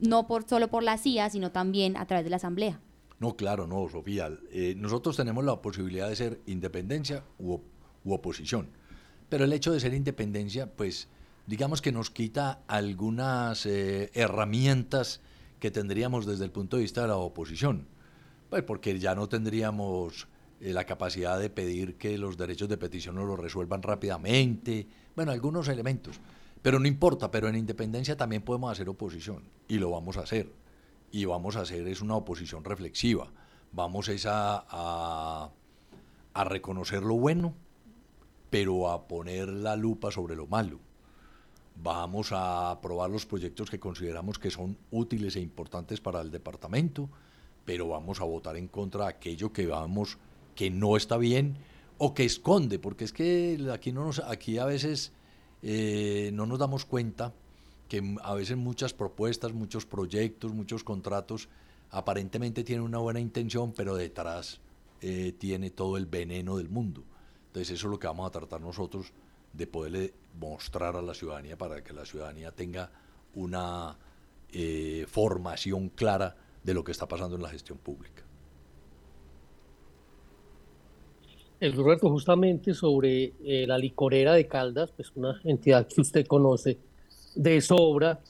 no 0.00 0.26
por 0.26 0.46
solo 0.48 0.68
por 0.68 0.82
la 0.82 0.98
CIA, 0.98 1.30
sino 1.30 1.50
también 1.50 1.96
a 1.96 2.06
través 2.06 2.24
de 2.24 2.30
la 2.30 2.36
asamblea. 2.36 2.80
No, 3.20 3.36
claro, 3.36 3.66
no, 3.66 3.88
Sofía. 3.88 4.30
Eh, 4.50 4.74
nosotros 4.76 5.16
tenemos 5.16 5.44
la 5.44 5.60
posibilidad 5.62 6.08
de 6.08 6.16
ser 6.16 6.40
independencia 6.46 7.24
u, 7.38 7.60
oposición. 8.06 8.68
Pero 9.28 9.44
el 9.44 9.52
hecho 9.52 9.72
de 9.72 9.80
ser 9.80 9.94
independencia, 9.94 10.70
pues, 10.74 11.08
digamos 11.46 11.80
que 11.80 11.92
nos 11.92 12.10
quita 12.10 12.62
algunas 12.66 13.66
eh, 13.66 14.10
herramientas 14.14 15.20
que 15.58 15.70
tendríamos 15.70 16.26
desde 16.26 16.44
el 16.44 16.50
punto 16.50 16.76
de 16.76 16.82
vista 16.82 17.02
de 17.02 17.08
la 17.08 17.16
oposición. 17.16 17.86
Pues 18.50 18.62
porque 18.62 18.98
ya 18.98 19.14
no 19.14 19.28
tendríamos 19.28 20.28
eh, 20.60 20.72
la 20.72 20.84
capacidad 20.84 21.38
de 21.38 21.50
pedir 21.50 21.96
que 21.96 22.18
los 22.18 22.36
derechos 22.36 22.68
de 22.68 22.76
petición 22.76 23.14
nos 23.14 23.26
los 23.26 23.38
resuelvan 23.38 23.82
rápidamente. 23.82 24.86
Bueno, 25.16 25.32
algunos 25.32 25.68
elementos. 25.68 26.20
Pero 26.60 26.78
no 26.78 26.88
importa, 26.88 27.30
pero 27.30 27.48
en 27.48 27.56
independencia 27.56 28.16
también 28.16 28.42
podemos 28.42 28.72
hacer 28.72 28.88
oposición 28.88 29.44
y 29.68 29.78
lo 29.78 29.90
vamos 29.90 30.16
a 30.16 30.20
hacer 30.20 30.63
y 31.14 31.26
vamos 31.26 31.54
a 31.54 31.60
hacer 31.60 31.86
es 31.86 32.00
una 32.00 32.16
oposición 32.16 32.64
reflexiva. 32.64 33.30
Vamos 33.70 34.10
a, 34.26 35.50
a, 36.34 36.44
reconocer 36.44 37.04
lo 37.04 37.14
bueno, 37.14 37.54
pero 38.50 38.90
a 38.90 39.06
poner 39.06 39.48
la 39.48 39.76
lupa 39.76 40.10
sobre 40.10 40.34
lo 40.34 40.48
malo. 40.48 40.80
Vamos 41.80 42.32
a 42.32 42.72
aprobar 42.72 43.10
los 43.10 43.26
proyectos 43.26 43.70
que 43.70 43.78
consideramos 43.78 44.40
que 44.40 44.50
son 44.50 44.76
útiles 44.90 45.36
e 45.36 45.40
importantes 45.40 46.00
para 46.00 46.20
el 46.20 46.32
departamento, 46.32 47.08
pero 47.64 47.86
vamos 47.86 48.20
a 48.20 48.24
votar 48.24 48.56
en 48.56 48.66
contra 48.66 49.04
de 49.04 49.10
aquello 49.10 49.52
que 49.52 49.68
vamos 49.68 50.18
que 50.56 50.68
no 50.68 50.96
está 50.96 51.16
bien 51.16 51.58
o 51.96 52.12
que 52.12 52.24
esconde, 52.24 52.80
porque 52.80 53.04
es 53.04 53.12
que 53.12 53.70
aquí, 53.72 53.92
no 53.92 54.04
nos, 54.04 54.18
aquí 54.18 54.58
a 54.58 54.64
veces 54.64 55.12
eh, 55.62 56.30
no 56.34 56.46
nos 56.46 56.58
damos 56.58 56.84
cuenta 56.84 57.32
que 57.88 58.16
a 58.22 58.34
veces 58.34 58.56
muchas 58.56 58.94
propuestas, 58.94 59.52
muchos 59.52 59.86
proyectos, 59.86 60.52
muchos 60.52 60.84
contratos 60.84 61.48
aparentemente 61.90 62.64
tienen 62.64 62.84
una 62.84 62.98
buena 62.98 63.20
intención, 63.20 63.72
pero 63.72 63.94
detrás 63.94 64.60
eh, 65.00 65.32
tiene 65.38 65.70
todo 65.70 65.96
el 65.96 66.06
veneno 66.06 66.56
del 66.56 66.68
mundo. 66.68 67.04
Entonces 67.48 67.70
eso 67.74 67.86
es 67.86 67.90
lo 67.90 67.98
que 67.98 68.06
vamos 68.06 68.26
a 68.26 68.30
tratar 68.30 68.60
nosotros 68.60 69.12
de 69.52 69.66
poderle 69.66 70.12
mostrar 70.40 70.96
a 70.96 71.02
la 71.02 71.14
ciudadanía 71.14 71.56
para 71.56 71.84
que 71.84 71.92
la 71.92 72.04
ciudadanía 72.04 72.50
tenga 72.50 72.90
una 73.34 73.96
eh, 74.52 75.06
formación 75.08 75.90
clara 75.90 76.36
de 76.62 76.74
lo 76.74 76.82
que 76.82 76.92
está 76.92 77.06
pasando 77.06 77.36
en 77.36 77.42
la 77.42 77.48
gestión 77.48 77.78
pública. 77.78 78.22
El 81.60 81.72
Roberto, 81.72 82.10
justamente 82.10 82.74
sobre 82.74 83.32
eh, 83.44 83.66
la 83.66 83.78
licorera 83.78 84.34
de 84.34 84.46
Caldas, 84.46 84.90
pues 84.90 85.12
una 85.14 85.40
entidad 85.44 85.86
que 85.86 86.00
usted 86.00 86.26
conoce 86.26 86.78
de 87.34 87.60
sobra, 87.60 88.20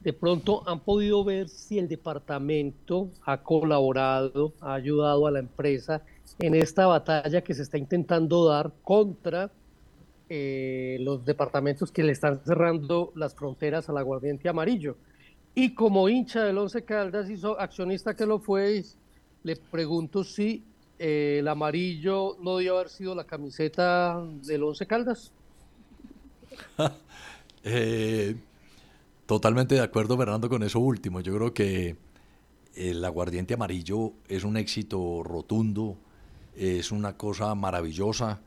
de 0.00 0.12
pronto 0.12 0.62
han 0.68 0.80
podido 0.80 1.24
ver 1.24 1.48
si 1.48 1.78
el 1.78 1.88
departamento 1.88 3.10
ha 3.24 3.42
colaborado, 3.42 4.52
ha 4.60 4.74
ayudado 4.74 5.26
a 5.26 5.30
la 5.30 5.40
empresa 5.40 6.02
en 6.38 6.54
esta 6.54 6.86
batalla 6.86 7.42
que 7.42 7.54
se 7.54 7.62
está 7.62 7.78
intentando 7.78 8.46
dar 8.46 8.72
contra 8.82 9.50
eh, 10.28 10.98
los 11.00 11.24
departamentos 11.24 11.90
que 11.90 12.04
le 12.04 12.12
están 12.12 12.40
cerrando 12.44 13.12
las 13.16 13.34
fronteras 13.34 13.88
al 13.88 13.98
aguardiente 13.98 14.48
amarillo. 14.48 14.96
Y 15.54 15.74
como 15.74 16.08
hincha 16.08 16.44
del 16.44 16.58
Once 16.58 16.84
Caldas 16.84 17.28
y 17.30 17.40
accionista 17.58 18.14
que 18.14 18.26
lo 18.26 18.38
fue, 18.38 18.84
le 19.42 19.56
pregunto 19.56 20.22
si 20.22 20.62
eh, 20.98 21.38
el 21.40 21.48
amarillo 21.48 22.36
no 22.40 22.58
debió 22.58 22.76
haber 22.76 22.90
sido 22.90 23.14
la 23.14 23.24
camiseta 23.24 24.22
del 24.46 24.62
Once 24.62 24.86
Caldas. 24.86 25.32
Eh, 27.70 28.36
totalmente 29.26 29.74
de 29.74 29.82
acuerdo, 29.82 30.16
Fernando, 30.16 30.48
con 30.48 30.62
eso 30.62 30.78
último. 30.78 31.20
Yo 31.20 31.34
creo 31.34 31.52
que 31.52 31.96
el 32.74 33.04
aguardiente 33.04 33.52
amarillo 33.52 34.12
es 34.28 34.44
un 34.44 34.56
éxito 34.56 35.22
rotundo 35.22 35.98
es 36.58 36.90
una 36.90 37.16
cosa 37.16 37.54
maravillosa 37.54 38.40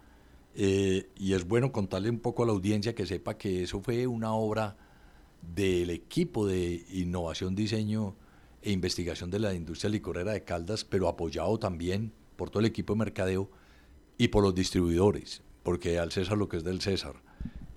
eh, 0.53 1.09
y 1.17 1.33
es 1.33 1.47
bueno 1.47 1.71
contarle 1.71 2.09
un 2.09 2.19
poco 2.19 2.43
a 2.43 2.45
la 2.45 2.51
audiencia 2.51 2.93
que 2.93 3.05
sepa 3.05 3.37
que 3.37 3.63
eso 3.63 3.79
fue 3.79 4.05
una 4.05 4.33
obra 4.33 4.75
del 5.41 5.89
equipo 5.89 6.45
de 6.45 6.85
innovación, 6.91 7.55
diseño 7.55 8.15
e 8.61 8.71
investigación 8.71 9.31
de 9.31 9.39
la 9.39 9.53
industria 9.53 9.89
licorera 9.89 10.33
de 10.33 10.43
Caldas, 10.43 10.83
pero 10.83 11.07
apoyado 11.07 11.57
también 11.57 12.11
por 12.35 12.49
todo 12.49 12.59
el 12.59 12.65
equipo 12.65 12.93
de 12.93 12.99
mercadeo 12.99 13.49
y 14.17 14.27
por 14.27 14.43
los 14.43 14.53
distribuidores, 14.53 15.41
porque 15.63 15.97
al 15.97 16.11
César 16.11 16.37
lo 16.37 16.49
que 16.49 16.57
es 16.57 16.63
del 16.65 16.81
César. 16.81 17.15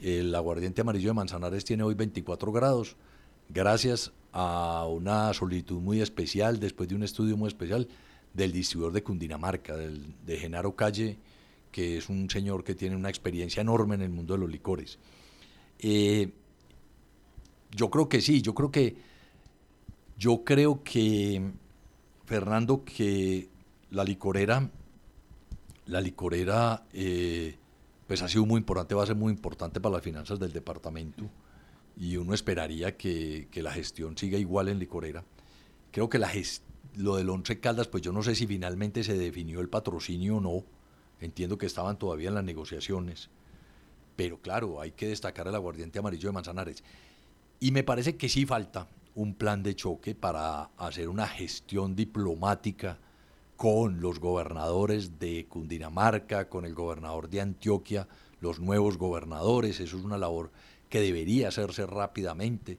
El 0.01 0.35
aguardiente 0.35 0.81
amarillo 0.81 1.11
de 1.11 1.15
Manzanares 1.15 1.65
tiene 1.65 1.83
hoy 1.83 1.95
24 1.95 2.53
grados, 2.53 2.97
gracias 3.49 4.13
a 4.33 4.87
una 4.89 5.33
solitud 5.33 5.81
muy 5.81 6.01
especial, 6.01 6.61
después 6.61 6.89
de 6.89 6.95
un 6.95 7.03
estudio 7.03 7.37
muy 7.37 7.49
especial, 7.49 7.89
del 8.33 8.53
distribuidor 8.53 8.93
de 8.93 9.03
Cundinamarca, 9.03 9.77
del, 9.77 10.15
de 10.27 10.37
Genaro 10.37 10.75
Calle, 10.75 11.19
que 11.71 11.99
es 11.99 12.09
un 12.09 12.29
señor 12.29 12.65
que 12.65 12.75
tiene 12.75 12.97
una 12.97 13.09
experiencia 13.09 13.61
enorme 13.61 13.95
en 13.95 14.03
el 14.03 14.11
mundo 14.11 14.35
de 14.35 14.41
los 14.41 14.51
licores. 14.51 14.99
Eh, 15.79 16.33
yo 17.71 17.91
creo 17.91 18.09
que 18.09 18.21
sí, 18.21 18.43
yo 18.43 18.55
creo 18.55 18.71
que, 18.71 18.97
yo 20.19 20.45
creo 20.45 20.83
que, 20.83 21.53
Fernando, 22.27 22.85
que 22.85 23.49
la 23.91 24.05
licorera, 24.05 24.71
la 25.87 26.01
licorera, 26.01 26.85
eh, 26.93 27.57
pues 28.07 28.23
ha 28.23 28.29
sido 28.29 28.47
muy 28.47 28.59
importante, 28.59 28.95
va 28.95 29.03
a 29.03 29.07
ser 29.07 29.17
muy 29.17 29.33
importante 29.33 29.81
para 29.81 29.95
las 29.95 30.05
finanzas 30.05 30.39
del 30.39 30.53
departamento 30.53 31.25
y 31.97 32.17
uno 32.17 32.35
esperaría 32.35 32.97
que, 32.97 33.49
que 33.51 33.63
la 33.63 33.73
gestión 33.73 34.19
siga 34.19 34.39
igual 34.39 34.69
en 34.69 34.79
licorera. 34.79 35.25
Creo 35.91 36.09
que 36.09 36.19
la 36.19 36.31
lo 36.97 37.17
del 37.17 37.31
Once 37.31 37.59
Caldas, 37.61 37.89
pues 37.89 38.03
yo 38.03 38.13
no 38.13 38.23
sé 38.23 38.35
si 38.35 38.47
finalmente 38.47 39.05
se 39.05 39.17
definió 39.17 39.61
el 39.61 39.69
patrocinio 39.69 40.37
o 40.37 40.41
no. 40.41 40.65
Entiendo 41.21 41.59
que 41.59 41.67
estaban 41.67 41.99
todavía 41.99 42.29
en 42.29 42.35
las 42.35 42.45
negociaciones. 42.45 43.31
Pero 44.17 44.39
claro, 44.39 44.81
hay 44.81 44.93
que 44.93 45.09
destacar 45.09 45.49
el 45.49 45.55
aguardiente 45.55 45.99
amarillo 45.99 46.29
de 46.29 46.33
Manzanares. 46.33 46.85
Y 47.61 47.73
me 47.73 47.83
parece 47.83 48.17
que 48.17 48.29
sí 48.29 48.47
falta 48.47 48.89
un 49.15 49.35
plan 49.35 49.63
de 49.63 49.75
choque 49.75 50.15
para 50.15 50.65
hacer 50.77 51.09
una 51.09 51.27
gestión 51.27 51.97
diplomática 51.97 52.99
con 53.57 54.01
los 54.01 54.21
gobernadores 54.21 55.19
de 55.19 55.47
Cundinamarca, 55.49 56.49
con 56.49 56.65
el 56.65 56.75
gobernador 56.75 57.29
de 57.29 57.41
Antioquia, 57.41 58.09
los 58.41 58.61
nuevos 58.61 58.99
gobernadores. 58.99 59.81
Eso 59.81 59.97
es 59.97 60.05
una 60.05 60.19
labor 60.19 60.51
que 60.89 61.01
debería 61.01 61.49
hacerse 61.49 61.87
rápidamente, 61.87 62.79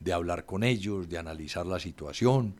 de 0.00 0.12
hablar 0.12 0.44
con 0.44 0.62
ellos, 0.62 1.08
de 1.08 1.18
analizar 1.18 1.66
la 1.66 1.78
situación, 1.78 2.56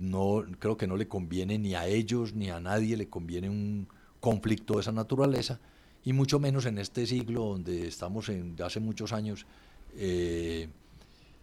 no 0.00 0.44
creo 0.58 0.76
que 0.76 0.86
no 0.86 0.96
le 0.96 1.08
conviene 1.08 1.58
ni 1.58 1.74
a 1.74 1.86
ellos 1.86 2.34
ni 2.34 2.50
a 2.50 2.60
nadie 2.60 2.96
le 2.96 3.08
conviene 3.08 3.48
un 3.48 3.88
conflicto 4.20 4.74
de 4.74 4.80
esa 4.80 4.92
naturaleza 4.92 5.60
y 6.04 6.12
mucho 6.12 6.38
menos 6.38 6.66
en 6.66 6.78
este 6.78 7.06
siglo 7.06 7.44
donde 7.44 7.86
estamos 7.86 8.28
en 8.28 8.56
hace 8.62 8.80
muchos 8.80 9.12
años 9.12 9.46
eh, 9.96 10.68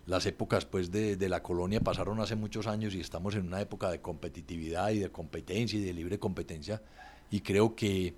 las 0.06 0.26
épocas 0.26 0.66
pues 0.66 0.92
de, 0.92 1.18
la 1.30 1.44
colonia 1.44 1.80
pasaron 1.80 2.20
hace 2.20 2.36
muchos 2.36 2.68
años 2.68 2.94
y 2.96 3.00
estamos 3.00 3.36
en 3.36 3.48
una 3.48 3.62
época 3.62 3.90
de 3.90 4.02
competitividad 4.02 4.90
y 4.90 5.00
de 5.00 5.12
competencia 5.12 5.80
y 5.80 5.84
de 5.84 5.94
libre 5.94 6.20
competencia 6.20 6.82
y 7.30 7.42
creo 7.42 7.76
que 7.76 8.16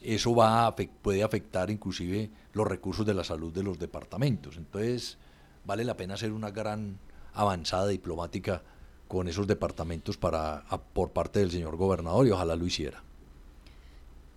eso 0.00 0.34
va 0.34 0.74
puede 0.76 1.22
afectar 1.22 1.70
inclusive 1.70 2.30
los 2.52 2.66
recursos 2.66 3.04
de 3.04 3.14
la 3.14 3.24
salud 3.24 3.52
de 3.52 3.62
los 3.62 3.78
departamentos 3.78 4.56
entonces 4.56 5.18
vale 5.64 5.84
la 5.84 5.96
pena 5.96 6.14
hacer 6.14 6.32
una 6.32 6.50
gran 6.50 6.98
avanzada 7.34 7.88
diplomática 7.88 8.62
con 9.08 9.28
esos 9.28 9.46
departamentos 9.46 10.16
para, 10.16 10.64
por 10.92 11.10
parte 11.12 11.40
del 11.40 11.50
señor 11.50 11.76
gobernador 11.76 12.26
y 12.26 12.30
ojalá 12.30 12.56
lo 12.56 12.66
hiciera. 12.66 13.02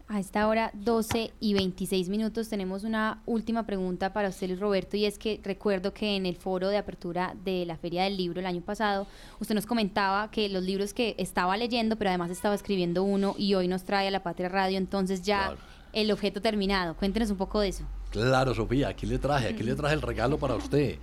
A 0.10 0.22
esta 0.22 0.48
hora, 0.48 0.72
12 0.74 1.34
y 1.42 1.54
26 1.54 2.08
minutos, 2.08 2.48
tenemos 2.48 2.86
una 2.86 3.22
última 3.26 3.66
pregunta 3.66 4.14
para 4.14 4.30
usted, 4.30 4.48
Luis 4.48 4.60
Roberto, 4.62 4.96
y 4.96 5.04
es 5.04 5.20
que 5.20 5.42
recuerdo 5.44 5.94
que 5.94 6.16
en 6.16 6.26
el 6.26 6.38
foro 6.38 6.70
de 6.70 6.78
apertura 6.78 7.36
de 7.44 7.66
la 7.66 7.76
Feria 7.76 8.06
del 8.06 8.16
Libro 8.16 8.40
el 8.40 8.46
año 8.46 8.62
pasado, 8.62 9.06
usted 9.42 9.54
nos 9.54 9.66
comentaba 9.66 10.32
que 10.32 10.48
los 10.48 10.64
libros 10.64 10.94
que 10.94 11.14
estaba 11.18 11.58
leyendo, 11.58 11.98
pero 11.98 12.10
además 12.10 12.32
estaba 12.32 12.56
escribiendo 12.56 13.04
uno 13.04 13.36
y 13.38 13.54
hoy 13.56 13.68
nos 13.68 13.84
trae 13.84 14.08
a 14.08 14.12
la 14.12 14.24
Patria 14.24 14.48
Radio, 14.48 14.78
entonces 14.78 15.24
ya 15.24 15.58
el 15.92 16.10
objeto 16.10 16.42
terminado. 16.42 16.96
Cuéntenos 16.96 17.30
un 17.30 17.38
poco 17.38 17.60
de 17.60 17.68
eso. 17.68 17.84
Claro, 18.12 18.56
Sofía, 18.56 18.88
aquí 18.88 19.06
le 19.06 19.20
traje, 19.20 19.50
aquí 19.50 19.64
le 19.64 19.76
traje 19.76 19.96
el 19.96 20.02
regalo 20.02 20.38
para 20.38 20.56
usted 20.56 21.00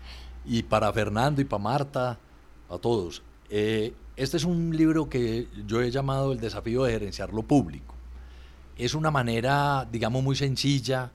y 0.47 0.63
para 0.63 0.91
Fernando 0.95 1.43
y 1.43 1.45
para 1.45 1.63
Marta, 1.63 2.19
a 2.71 2.79
todos. 2.79 3.23
Eh, 3.51 3.93
este 4.17 4.39
es 4.39 4.45
un 4.45 4.75
libro 4.75 5.11
que 5.11 5.47
yo 5.67 5.83
he 5.83 5.91
llamado 5.91 6.33
El 6.33 6.41
desafío 6.41 6.85
de 6.85 6.93
gerenciar 6.93 7.35
lo 7.35 7.43
público. 7.43 7.94
Es 8.77 8.95
una 8.95 9.13
manera, 9.13 9.89
digamos, 9.91 10.25
muy 10.25 10.35
sencilla, 10.35 11.13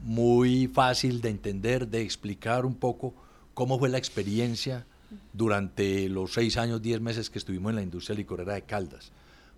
muy 0.00 0.68
fácil 0.68 1.20
de 1.20 1.30
entender, 1.30 1.88
de 1.88 2.02
explicar 2.02 2.64
un 2.64 2.76
poco 2.76 3.14
cómo 3.52 3.80
fue 3.80 3.88
la 3.88 3.98
experiencia 3.98 4.86
durante 5.32 6.08
los 6.08 6.34
seis 6.34 6.56
años, 6.56 6.82
diez 6.82 7.00
meses 7.00 7.30
que 7.30 7.38
estuvimos 7.38 7.70
en 7.70 7.76
la 7.76 7.82
industria 7.82 8.16
licorera 8.16 8.54
de 8.54 8.62
Caldas. 8.62 9.10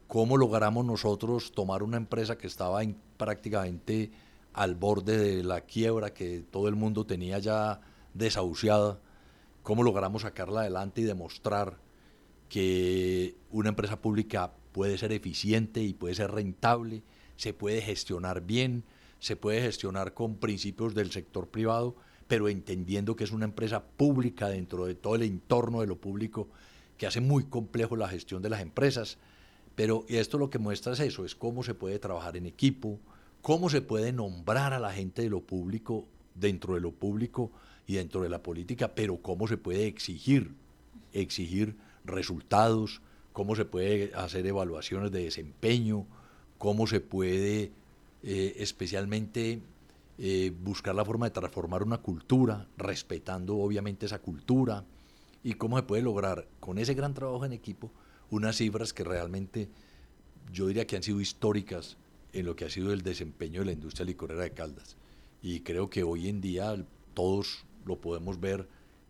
Cómo 0.06 0.38
logramos 0.38 0.86
nosotros 0.86 1.52
tomar 1.52 1.82
una 1.82 1.98
empresa 1.98 2.38
que 2.38 2.46
estaba 2.46 2.80
prácticamente 3.18 4.10
al 4.54 4.74
borde 4.74 5.18
de 5.18 5.44
la 5.44 5.60
quiebra, 5.60 6.14
que 6.14 6.42
todo 6.50 6.68
el 6.68 6.76
mundo 6.76 7.04
tenía 7.04 7.38
ya 7.38 7.80
desahuciada, 8.14 8.98
cómo 9.62 9.82
logramos 9.82 10.22
sacarla 10.22 10.60
adelante 10.60 11.02
y 11.02 11.04
demostrar 11.04 11.76
que 12.48 13.36
una 13.50 13.68
empresa 13.68 14.00
pública 14.00 14.52
puede 14.72 14.96
ser 14.96 15.12
eficiente 15.12 15.82
y 15.82 15.92
puede 15.92 16.14
ser 16.14 16.30
rentable, 16.30 17.02
se 17.36 17.52
puede 17.52 17.80
gestionar 17.80 18.42
bien, 18.42 18.84
se 19.18 19.36
puede 19.36 19.62
gestionar 19.62 20.14
con 20.14 20.36
principios 20.36 20.94
del 20.94 21.10
sector 21.10 21.48
privado, 21.48 21.96
pero 22.28 22.48
entendiendo 22.48 23.16
que 23.16 23.24
es 23.24 23.30
una 23.30 23.44
empresa 23.44 23.82
pública 23.82 24.48
dentro 24.48 24.86
de 24.86 24.94
todo 24.94 25.14
el 25.14 25.22
entorno 25.22 25.80
de 25.80 25.86
lo 25.86 25.96
público 25.96 26.48
que 26.98 27.06
hace 27.06 27.20
muy 27.20 27.44
complejo 27.44 27.96
la 27.96 28.08
gestión 28.08 28.42
de 28.42 28.50
las 28.50 28.60
empresas. 28.60 29.18
Pero 29.74 30.04
esto 30.08 30.38
lo 30.38 30.50
que 30.50 30.58
muestra 30.58 30.94
es 30.94 31.00
eso, 31.00 31.24
es 31.24 31.34
cómo 31.34 31.62
se 31.62 31.74
puede 31.74 31.98
trabajar 31.98 32.36
en 32.36 32.46
equipo, 32.46 32.98
cómo 33.42 33.68
se 33.68 33.82
puede 33.82 34.12
nombrar 34.12 34.72
a 34.72 34.80
la 34.80 34.92
gente 34.92 35.22
de 35.22 35.30
lo 35.30 35.40
público 35.40 36.06
dentro 36.34 36.74
de 36.74 36.80
lo 36.80 36.92
público 36.92 37.50
y 37.86 37.94
dentro 37.94 38.22
de 38.22 38.28
la 38.28 38.42
política, 38.42 38.94
pero 38.94 39.18
cómo 39.18 39.46
se 39.46 39.56
puede 39.56 39.86
exigir, 39.86 40.54
exigir 41.12 41.76
resultados, 42.04 43.02
cómo 43.32 43.54
se 43.54 43.64
puede 43.64 44.12
hacer 44.14 44.46
evaluaciones 44.46 45.12
de 45.12 45.24
desempeño, 45.24 46.06
cómo 46.58 46.86
se 46.86 47.00
puede 47.00 47.72
eh, 48.22 48.54
especialmente 48.58 49.60
eh, 50.18 50.52
buscar 50.62 50.94
la 50.94 51.04
forma 51.04 51.26
de 51.26 51.30
transformar 51.32 51.82
una 51.82 51.98
cultura, 51.98 52.66
respetando 52.76 53.58
obviamente 53.58 54.06
esa 54.06 54.18
cultura, 54.18 54.84
y 55.44 55.54
cómo 55.54 55.76
se 55.76 55.84
puede 55.84 56.02
lograr 56.02 56.46
con 56.58 56.78
ese 56.78 56.94
gran 56.94 57.14
trabajo 57.14 57.44
en 57.44 57.52
equipo 57.52 57.90
unas 58.30 58.56
cifras 58.56 58.92
que 58.92 59.04
realmente 59.04 59.68
yo 60.52 60.66
diría 60.66 60.86
que 60.86 60.96
han 60.96 61.02
sido 61.02 61.20
históricas 61.20 61.96
en 62.32 62.46
lo 62.46 62.56
que 62.56 62.64
ha 62.64 62.70
sido 62.70 62.92
el 62.92 63.02
desempeño 63.02 63.60
de 63.60 63.66
la 63.66 63.72
industria 63.72 64.06
licorera 64.06 64.42
de 64.42 64.50
Caldas. 64.50 64.96
Y 65.42 65.60
creo 65.60 65.88
que 65.90 66.02
hoy 66.02 66.28
en 66.28 66.40
día 66.40 66.84
todos 67.14 67.64
lo 67.84 68.00
podemos 68.00 68.40
ver 68.40 68.68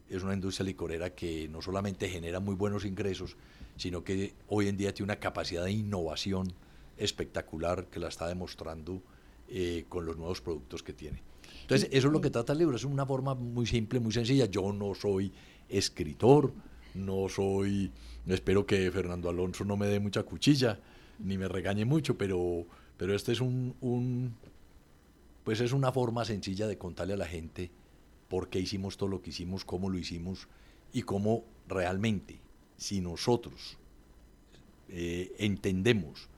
es 0.08 0.22
una 0.22 0.34
industria 0.34 0.66
licorera 0.66 1.10
que 1.10 1.48
no 1.48 1.62
solamente 1.62 2.08
genera 2.08 2.40
muy 2.40 2.54
buenos 2.54 2.84
ingresos, 2.84 3.36
sino 3.76 4.04
que 4.04 4.34
hoy 4.48 4.68
en 4.68 4.76
día 4.76 4.94
tiene 4.94 5.12
una 5.12 5.20
capacidad 5.20 5.64
de 5.64 5.72
innovación 5.72 6.52
espectacular 6.96 7.86
que 7.86 8.00
la 8.00 8.08
está 8.08 8.28
demostrando 8.28 9.02
eh, 9.48 9.84
con 9.88 10.04
los 10.04 10.16
nuevos 10.16 10.40
productos 10.40 10.82
que 10.82 10.92
tiene. 10.92 11.22
Entonces, 11.62 11.88
eso 11.92 12.08
es 12.08 12.12
lo 12.12 12.20
que 12.20 12.30
trata 12.30 12.52
el 12.52 12.60
libro, 12.60 12.76
es 12.76 12.84
una 12.84 13.06
forma 13.06 13.34
muy 13.34 13.66
simple, 13.66 14.00
muy 14.00 14.12
sencilla. 14.12 14.46
Yo 14.46 14.72
no 14.72 14.94
soy 14.94 15.32
escritor, 15.68 16.52
no 16.94 17.28
soy, 17.28 17.90
espero 18.26 18.66
que 18.66 18.90
Fernando 18.90 19.28
Alonso 19.28 19.64
no 19.64 19.76
me 19.76 19.86
dé 19.86 20.00
mucha 20.00 20.22
cuchilla, 20.22 20.80
ni 21.18 21.38
me 21.38 21.48
regañe 21.48 21.84
mucho, 21.84 22.16
pero, 22.16 22.66
pero 22.96 23.14
este 23.14 23.32
es 23.32 23.40
un, 23.40 23.74
un, 23.80 24.36
pues 25.44 25.60
es 25.60 25.72
una 25.72 25.92
forma 25.92 26.24
sencilla 26.24 26.66
de 26.66 26.78
contarle 26.78 27.14
a 27.14 27.18
la 27.18 27.26
gente 27.26 27.70
por 28.28 28.48
qué 28.48 28.58
hicimos 28.58 28.96
todo 28.96 29.08
lo 29.08 29.22
que 29.22 29.30
hicimos, 29.30 29.64
cómo 29.64 29.90
lo 29.90 29.98
hicimos 29.98 30.48
y 30.92 31.02
cómo 31.02 31.44
realmente, 31.68 32.40
si 32.76 33.00
nosotros 33.00 33.78
eh, 34.88 35.34
entendemos 35.38 36.28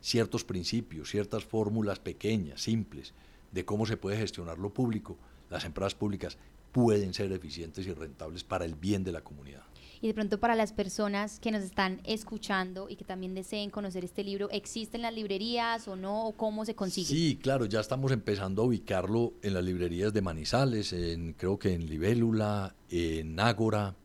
ciertos 0.00 0.44
principios, 0.44 1.10
ciertas 1.10 1.44
fórmulas 1.44 1.98
pequeñas, 1.98 2.62
simples, 2.62 3.14
de 3.52 3.64
cómo 3.64 3.86
se 3.86 3.96
puede 3.96 4.16
gestionar 4.16 4.58
lo 4.58 4.72
público, 4.72 5.16
las 5.50 5.64
empresas 5.64 5.94
públicas 5.94 6.36
pueden 6.72 7.14
ser 7.14 7.32
eficientes 7.32 7.86
y 7.86 7.92
rentables 7.92 8.44
para 8.44 8.64
el 8.64 8.74
bien 8.74 9.04
de 9.04 9.12
la 9.12 9.22
comunidad. 9.22 9.62
Y 10.00 10.06
de 10.06 10.14
pronto 10.14 10.38
para 10.38 10.54
las 10.54 10.72
personas 10.72 11.40
que 11.40 11.50
nos 11.50 11.62
están 11.62 12.00
escuchando 12.04 12.88
y 12.88 12.94
que 12.94 13.04
también 13.04 13.34
deseen 13.34 13.70
conocer 13.70 14.04
este 14.04 14.22
libro, 14.22 14.48
¿existen 14.50 15.02
las 15.02 15.12
librerías 15.12 15.88
o 15.88 15.96
no? 15.96 16.26
¿O 16.26 16.32
cómo 16.32 16.64
se 16.64 16.76
consigue? 16.76 17.08
Sí, 17.08 17.38
claro, 17.42 17.64
ya 17.64 17.80
estamos 17.80 18.12
empezando 18.12 18.62
a 18.62 18.66
ubicarlo 18.66 19.32
en 19.42 19.54
las 19.54 19.64
librerías 19.64 20.12
de 20.12 20.22
Manizales, 20.22 20.92
en, 20.92 21.32
creo 21.32 21.58
que 21.58 21.72
en 21.72 21.88
Libélula, 21.88 22.76
en 22.90 23.40
Ágora 23.40 23.96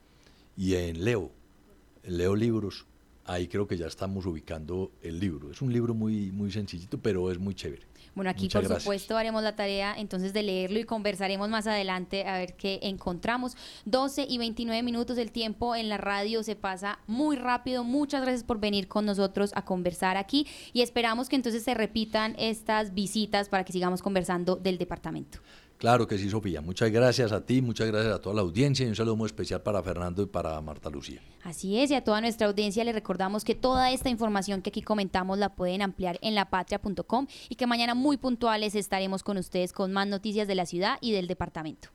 y 0.58 0.74
en 0.76 1.04
Leo, 1.04 1.32
en 2.02 2.18
Leo 2.18 2.36
Libros. 2.36 2.88
Ahí 3.26 3.48
creo 3.48 3.68
que 3.68 3.78
ya 3.78 3.88
estamos 3.88 4.26
ubicando 4.26 4.92
el 5.02 5.20
libro. 5.20 5.52
Es 5.52 5.62
un 5.62 5.72
libro 5.72 5.94
muy, 5.94 6.32
muy 6.32 6.52
sencillito, 6.52 7.00
pero 7.00 7.32
es 7.32 7.40
muy 7.40 7.56
chévere. 7.56 7.88
Bueno, 8.16 8.30
aquí 8.30 8.48
por 8.48 8.66
supuesto 8.80 9.18
haremos 9.18 9.42
la 9.42 9.56
tarea 9.56 9.96
entonces 9.98 10.34
de 10.34 10.44
leerlo 10.44 10.78
y 10.78 10.84
conversaremos 10.84 11.50
más 11.50 11.66
adelante 11.66 12.28
a 12.28 12.38
ver 12.38 12.56
qué 12.56 12.80
encontramos. 12.84 13.56
12 13.86 14.28
y 14.30 14.38
29 14.38 14.84
minutos 14.84 15.16
del 15.16 15.32
tiempo 15.32 15.76
en 15.76 15.90
la 15.90 15.98
radio 15.98 16.44
se 16.44 16.56
pasa 16.56 17.00
muy 17.08 17.36
rápido. 17.36 17.84
Muchas 17.84 18.22
gracias 18.22 18.44
por 18.44 18.60
venir 18.60 18.88
con 18.88 19.06
nosotros 19.06 19.52
a 19.56 19.66
conversar 19.66 20.18
aquí 20.18 20.46
y 20.74 20.82
esperamos 20.82 21.28
que 21.28 21.36
entonces 21.36 21.64
se 21.64 21.74
repitan 21.74 22.36
estas 22.38 22.94
visitas 22.94 23.50
para 23.50 23.64
que 23.64 23.74
sigamos 23.74 24.04
conversando 24.04 24.58
del 24.58 24.78
departamento. 24.78 25.40
Claro 25.84 26.08
que 26.08 26.18
sí, 26.18 26.30
Sofía. 26.30 26.62
Muchas 26.62 26.90
gracias 26.92 27.34
a 27.34 27.46
ti, 27.46 27.62
muchas 27.62 27.88
gracias 27.88 28.16
a 28.16 28.22
toda 28.22 28.34
la 28.36 28.42
audiencia 28.42 28.86
y 28.86 28.88
un 28.88 28.96
saludo 28.96 29.18
muy 29.18 29.26
especial 29.26 29.64
para 29.64 29.84
Fernando 29.84 30.24
y 30.24 30.28
para 30.28 30.62
Marta 30.62 30.90
Lucía. 30.90 31.20
Así 31.44 31.78
es, 31.78 31.92
y 31.92 31.94
a 31.94 32.06
toda 32.06 32.22
nuestra 32.22 32.48
audiencia 32.48 32.86
le 32.86 32.94
recordamos 32.94 33.44
que 33.44 33.54
toda 33.54 33.92
esta 33.92 34.08
información 34.08 34.62
que 34.62 34.70
aquí 34.70 34.82
comentamos 34.82 35.38
la 35.38 35.56
pueden 35.56 35.82
ampliar 35.82 36.20
en 36.22 36.36
lapatria.com 36.36 37.28
y 37.50 37.56
que 37.56 37.68
mañana 37.68 37.96
muy 37.96 38.16
puntuales 38.16 38.76
estaremos 38.76 39.24
con 39.24 39.38
ustedes 39.38 39.74
con 39.74 39.92
más 39.92 40.08
noticias 40.08 40.48
de 40.48 40.56
la 40.56 40.66
ciudad 40.66 41.00
y 41.02 41.12
del 41.12 41.28
departamento. 41.28 41.90